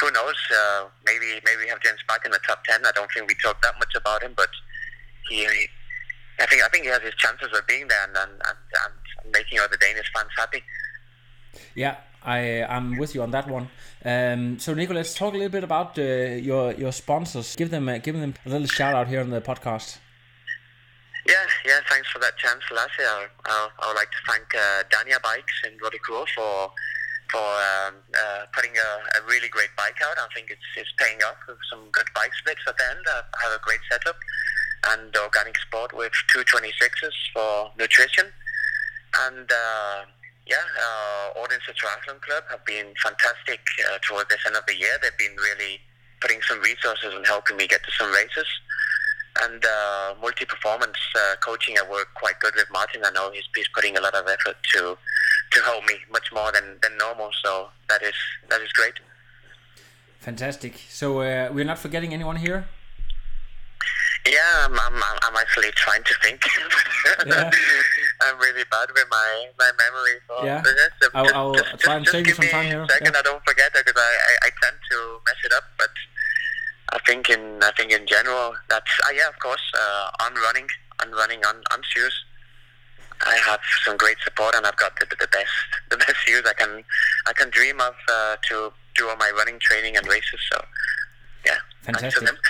who 0.00 0.10
knows? 0.10 0.36
Uh, 0.52 0.84
maybe 1.06 1.40
maybe 1.46 1.62
we 1.64 1.68
have 1.72 1.80
James 1.80 2.02
back 2.06 2.22
in 2.26 2.30
the 2.30 2.42
top 2.46 2.62
ten. 2.64 2.84
I 2.84 2.92
don't 2.92 3.10
think 3.12 3.28
we 3.28 3.36
talk 3.42 3.62
that 3.62 3.76
much 3.78 3.94
about 3.96 4.22
him, 4.22 4.34
but 4.36 4.50
he, 5.28 5.36
he 5.44 5.68
I 6.38 6.46
think 6.46 6.62
I 6.62 6.68
think 6.68 6.84
he 6.84 6.90
has 6.90 7.02
his 7.02 7.14
chances 7.14 7.48
of 7.56 7.66
being 7.66 7.88
there 7.88 8.04
and 8.06 8.16
and, 8.16 8.32
and, 8.48 8.58
and 9.24 9.32
making 9.32 9.60
all 9.60 9.68
the 9.70 9.78
Danish 9.78 10.10
fans 10.14 10.30
happy. 10.36 10.62
Yeah, 11.74 11.96
I 12.22 12.64
I'm 12.64 12.98
with 12.98 13.14
you 13.14 13.22
on 13.22 13.30
that 13.30 13.48
one. 13.48 13.70
Um, 14.04 14.58
so 14.58 14.74
Nico, 14.74 14.94
let's 14.94 15.14
talk 15.14 15.32
a 15.34 15.36
little 15.36 15.56
bit 15.58 15.64
about 15.64 15.98
uh, 15.98 16.02
your 16.02 16.72
your 16.72 16.92
sponsors. 16.92 17.56
Give 17.56 17.70
them 17.70 17.86
give 18.02 18.18
them 18.18 18.34
a 18.46 18.48
little 18.48 18.66
shout 18.66 18.94
out 18.94 19.08
here 19.08 19.20
on 19.20 19.30
the 19.30 19.40
podcast. 19.40 19.98
Yeah, 21.28 21.44
yeah. 21.66 21.80
Thanks 21.90 22.08
for 22.08 22.18
that 22.20 22.36
chance, 22.38 22.64
Lasse. 22.72 22.88
I, 23.04 23.28
I, 23.44 23.68
I 23.80 23.88
would 23.88 23.96
like 24.00 24.10
to 24.10 24.22
thank 24.26 24.48
uh, 24.54 24.82
Dania 24.88 25.20
Bikes 25.22 25.60
in 25.68 25.76
Rødekro 25.76 26.24
for 26.34 26.72
for 27.30 27.44
um, 27.44 28.00
uh, 28.16 28.48
putting 28.56 28.72
a, 28.72 28.90
a 29.20 29.28
really 29.28 29.48
great 29.52 29.68
bike 29.76 30.00
out. 30.08 30.16
I 30.16 30.26
think 30.34 30.48
it's 30.50 30.64
it's 30.76 30.88
paying 30.96 31.20
off 31.28 31.36
with 31.46 31.60
some 31.68 31.84
good 31.92 32.08
bike 32.14 32.32
splits 32.40 32.64
at 32.66 32.78
the 32.78 32.84
end. 32.96 33.04
I 33.12 33.20
have 33.44 33.60
a 33.60 33.62
great 33.62 33.80
setup 33.92 34.16
and 34.94 35.14
organic 35.16 35.58
sport 35.58 35.92
with 35.92 36.12
226s 36.32 37.12
for 37.34 37.70
nutrition. 37.78 38.26
And 39.28 39.50
uh, 39.50 40.08
yeah, 40.46 40.64
uh, 40.64 41.40
Odense 41.44 41.68
Triathlon 41.76 42.20
Club 42.22 42.44
have 42.50 42.64
been 42.64 42.94
fantastic 43.02 43.60
uh, 43.92 43.98
toward 44.00 44.28
this 44.30 44.40
end 44.46 44.56
of 44.56 44.64
the 44.66 44.76
year. 44.76 44.96
They've 45.02 45.18
been 45.18 45.36
really 45.36 45.80
putting 46.20 46.40
some 46.42 46.60
resources 46.60 47.12
and 47.14 47.26
helping 47.26 47.56
me 47.56 47.66
get 47.66 47.84
to 47.84 47.92
some 47.92 48.10
races. 48.12 48.46
And 49.40 49.64
uh, 49.64 50.14
multi-performance 50.20 50.98
uh, 51.16 51.36
coaching, 51.40 51.76
I 51.78 51.88
work 51.90 52.08
quite 52.14 52.38
good 52.40 52.54
with 52.56 52.66
Martin. 52.72 53.02
I 53.04 53.10
know 53.10 53.30
he's, 53.32 53.44
he's 53.54 53.68
putting 53.74 53.96
a 53.96 54.00
lot 54.00 54.14
of 54.14 54.26
effort 54.26 54.56
to 54.74 54.96
to 55.52 55.60
help 55.62 55.82
me 55.86 55.94
much 56.12 56.30
more 56.32 56.52
than, 56.52 56.76
than 56.82 56.96
normal. 56.98 57.30
So 57.42 57.68
that 57.88 58.02
is 58.02 58.14
that 58.50 58.60
is 58.60 58.72
great. 58.72 58.94
Fantastic. 60.20 60.80
So 60.90 61.20
uh, 61.20 61.50
we're 61.52 61.64
not 61.64 61.78
forgetting 61.78 62.12
anyone 62.12 62.36
here. 62.36 62.68
Yeah, 64.26 64.66
I'm, 64.66 64.74
I'm, 64.78 65.02
I'm 65.22 65.36
actually 65.36 65.70
trying 65.72 66.02
to 66.04 66.14
think. 66.22 66.42
Yeah. 67.26 67.50
I'm 68.20 68.36
really 68.38 68.64
bad 68.70 68.88
with 68.92 69.06
my, 69.10 69.46
my 69.58 69.70
memory. 69.78 70.16
So 70.28 70.44
Yeah. 70.44 70.62
just- 71.00 71.14
I'll- 71.14 71.34
I'll 71.34 71.54
just- 71.54 71.78
try 71.78 71.94
and 71.96 72.04
just 72.04 72.12
save 72.12 72.26
you 72.26 72.34
some 72.34 72.44
me 72.44 72.50
time 72.50 72.66
here. 72.66 72.84
Second, 72.90 73.12
Yeah. 73.14 73.18
I 73.20 73.22
don't 73.22 73.42
forget 73.46 73.72
because 73.72 73.94
I, 73.96 74.00
I, 74.42 74.46
I 74.46 74.50
tend 74.62 74.76
to 74.90 74.96
mess 75.24 75.36
it 75.44 75.52
up. 75.52 75.64
But 75.78 75.88
I 76.92 76.98
think 77.06 77.28
in 77.30 77.62
I 77.62 77.70
think 77.76 77.92
in 77.92 78.06
general 78.06 78.54
that's 78.68 78.92
uh, 79.06 79.10
yeah 79.14 79.28
of 79.28 79.38
course 79.40 79.62
uh, 79.78 80.24
on 80.24 80.34
running 80.34 80.66
on 81.02 81.10
running 81.12 81.44
on, 81.44 81.56
on 81.72 81.80
shoes. 81.94 82.14
I 83.26 83.34
have 83.50 83.60
some 83.84 83.96
great 83.96 84.16
support 84.22 84.54
and 84.54 84.64
I've 84.64 84.76
got 84.76 84.92
the, 85.00 85.06
the 85.06 85.26
best 85.28 85.50
the 85.90 85.96
best 85.96 86.16
shoes 86.24 86.42
I 86.46 86.52
can 86.54 86.84
I 87.26 87.32
can 87.32 87.50
dream 87.50 87.80
of 87.80 87.94
uh, 88.12 88.36
to 88.48 88.72
do 88.96 89.08
all 89.08 89.16
my 89.16 89.30
running 89.36 89.58
training 89.60 89.96
and 89.96 90.06
races. 90.06 90.40
So 90.52 90.64
yeah, 91.46 91.58
Fantastic. 91.82 92.24
them. 92.26 92.36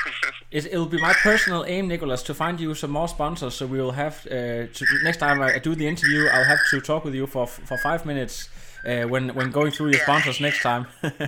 It, 0.51 0.65
it'll 0.67 0.87
be 0.87 0.99
my 0.99 1.13
personal 1.13 1.67
aim, 1.67 1.89
Nicholas, 1.89 2.23
to 2.23 2.33
find 2.33 2.59
you 2.59 2.75
some 2.75 2.91
more 2.91 3.07
sponsors. 3.07 3.55
So 3.55 3.67
we 3.67 3.79
will 3.79 3.93
have 3.93 4.27
uh, 4.27 4.67
to, 4.77 4.87
next 5.03 5.19
time 5.19 5.43
I 5.43 5.59
do 5.59 5.75
the 5.75 5.87
interview, 5.87 6.27
I'll 6.33 6.45
have 6.55 6.61
to 6.71 6.81
talk 6.81 7.05
with 7.05 7.15
you 7.15 7.27
for 7.27 7.47
for 7.47 7.77
five 7.79 8.07
minutes 8.07 8.49
uh, 8.87 9.03
when 9.13 9.35
when 9.35 9.51
going 9.51 9.73
through 9.73 9.89
your 9.91 9.99
Yeah. 9.99 10.05
sponsors 10.09 10.41
next 10.41 10.63
time. 10.63 10.87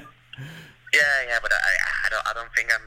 Yeah, 0.93 1.01
yeah, 1.29 1.39
but 1.41 1.53
I, 1.53 1.73
I 2.07 2.09
don't, 2.11 2.27
I 2.31 2.33
don't 2.33 2.53
think 2.57 2.69
I'm 2.75 2.83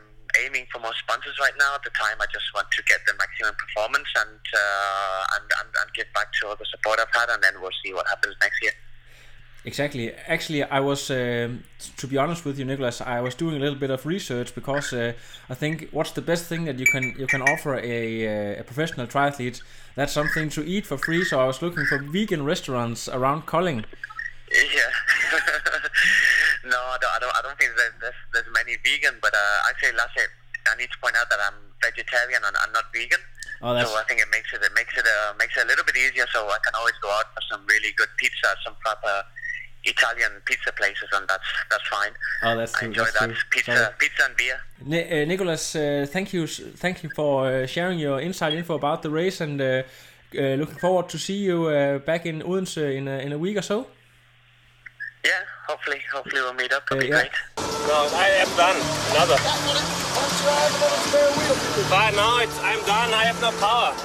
aiming 0.45 0.65
for 0.71 0.79
more 0.79 0.93
sponsors 0.99 1.36
right 1.39 1.56
now. 1.58 1.75
At 1.75 1.84
the 1.84 1.93
time, 1.95 2.17
I 2.19 2.27
just 2.32 2.45
want 2.53 2.67
to 2.71 2.82
get 2.84 2.99
the 3.08 3.13
maximum 3.17 3.56
performance 3.56 4.10
and 4.23 4.41
uh, 4.53 5.36
and, 5.36 5.45
and 5.60 5.69
and 5.79 5.88
give 5.95 6.08
back 6.13 6.29
to 6.41 6.47
all 6.47 6.56
the 6.56 6.67
support 6.69 6.99
I've 6.99 7.13
had, 7.13 7.29
and 7.34 7.41
then 7.43 7.62
we'll 7.62 7.77
see 7.84 7.93
what 7.93 8.06
happens 8.08 8.36
next 8.41 8.62
year. 8.62 8.73
Exactly. 9.65 10.13
Actually, 10.27 10.63
I 10.63 10.82
was, 10.82 11.10
um, 11.10 11.63
to 11.95 12.06
be 12.06 12.17
honest 12.17 12.43
with 12.43 12.60
you, 12.60 12.65
Nicholas, 12.65 12.99
I 12.99 13.21
was 13.21 13.34
doing 13.34 13.56
a 13.56 13.60
little 13.60 13.79
bit 13.79 13.91
of 13.91 14.06
research 14.06 14.53
because 14.53 14.91
uh, 14.91 15.13
I 15.49 15.53
think 15.53 15.88
what's 15.91 16.12
the 16.12 16.21
best 16.21 16.45
thing 16.45 16.65
that 16.65 16.79
you 16.79 16.86
can 16.86 17.15
you 17.17 17.27
can 17.27 17.41
offer 17.41 17.75
a, 17.75 18.58
uh, 18.58 18.60
a 18.60 18.63
professional 18.63 19.08
triathlete? 19.08 19.62
That's 19.95 20.12
something 20.12 20.49
to 20.49 20.65
eat 20.65 20.86
for 20.86 20.97
free. 20.97 21.23
So 21.23 21.39
I 21.39 21.45
was 21.45 21.62
looking 21.62 21.86
for 21.86 21.97
vegan 21.99 22.43
restaurants 22.43 23.08
around 23.08 23.45
Kolding. 23.45 23.86
I 26.93 26.97
don't, 27.01 27.13
I 27.15 27.19
don't. 27.19 27.34
I 27.38 27.41
don't 27.41 27.58
think 27.58 27.71
there's 27.75 27.95
there's, 27.99 28.19
there's 28.34 28.49
many 28.53 28.77
vegan, 28.86 29.17
but 29.21 29.34
uh, 29.34 29.69
actually, 29.69 29.93
Lasse, 29.97 30.29
I 30.69 30.75
need 30.77 30.91
to 30.93 30.99
point 31.01 31.15
out 31.17 31.29
that 31.29 31.39
I'm 31.41 31.58
vegetarian 31.82 32.41
and 32.45 32.56
I'm 32.62 32.71
not 32.71 32.86
vegan. 32.93 33.19
Oh, 33.65 33.73
so 33.82 33.95
I 33.97 34.03
think 34.08 34.19
it 34.21 34.27
makes 34.32 34.51
it 34.53 34.62
it 34.62 34.73
makes 34.75 34.93
it 34.97 35.06
uh, 35.08 35.34
makes 35.39 35.56
it 35.58 35.63
a 35.65 35.67
little 35.67 35.86
bit 35.86 35.97
easier. 35.97 36.25
So 36.32 36.45
I 36.47 36.58
can 36.63 36.75
always 36.75 36.95
go 37.01 37.10
out 37.10 37.34
for 37.34 37.41
some 37.49 37.65
really 37.65 37.91
good 37.97 38.10
pizza, 38.17 38.56
some 38.63 38.75
proper 38.84 39.23
Italian 39.86 40.32
pizza 40.45 40.71
places, 40.73 41.10
and 41.13 41.27
that's 41.27 41.43
that's 41.69 41.88
fine. 41.88 42.12
oh, 42.43 42.56
that's 42.58 42.73
I 42.75 42.79
true. 42.79 42.88
enjoy 42.89 43.03
That's 43.03 43.19
that 43.19 43.29
true. 43.29 43.49
pizza, 43.51 43.75
Sorry. 43.75 43.93
pizza 43.99 44.23
and 44.25 44.36
beer. 44.38 44.58
Ni- 44.86 45.21
uh, 45.21 45.25
Nicholas, 45.25 45.75
uh, 45.75 46.06
thank 46.10 46.32
you, 46.34 46.47
thank 46.47 47.03
you 47.03 47.10
for 47.15 47.47
uh, 47.47 47.65
sharing 47.65 47.99
your 47.99 48.19
inside 48.19 48.53
info 48.53 48.75
about 48.75 49.01
the 49.01 49.10
race, 49.10 49.41
and 49.41 49.60
uh, 49.62 49.84
uh, 50.38 50.41
looking 50.62 50.77
forward 50.79 51.10
to 51.10 51.17
see 51.17 51.36
you 51.38 51.65
uh, 51.67 51.99
back 51.99 52.25
in 52.25 52.41
Odense 52.43 52.77
in 52.77 53.08
a, 53.08 53.17
in 53.19 53.32
a 53.34 53.38
week 53.38 53.58
or 53.58 53.62
so. 53.62 53.88
Yeah, 55.25 55.32
hopefully, 55.67 56.02
hopefully 56.12 56.41
we'll 56.41 56.54
meet 56.54 56.71
up. 56.73 56.84
It'll 56.91 56.97
Uh, 56.97 57.02
be 57.02 57.08
yeah. 57.08 57.21
great. 57.21 57.32
No, 57.88 58.10
I 58.13 58.28
am 58.43 58.49
done. 58.58 58.78
Another. 59.12 59.38
But 61.89 62.12
now 62.15 62.39
it's, 62.39 62.58
I'm 62.60 62.80
done. 62.86 63.13
I 63.13 63.23
have 63.26 63.39
no 63.41 63.52
power. 63.60 63.93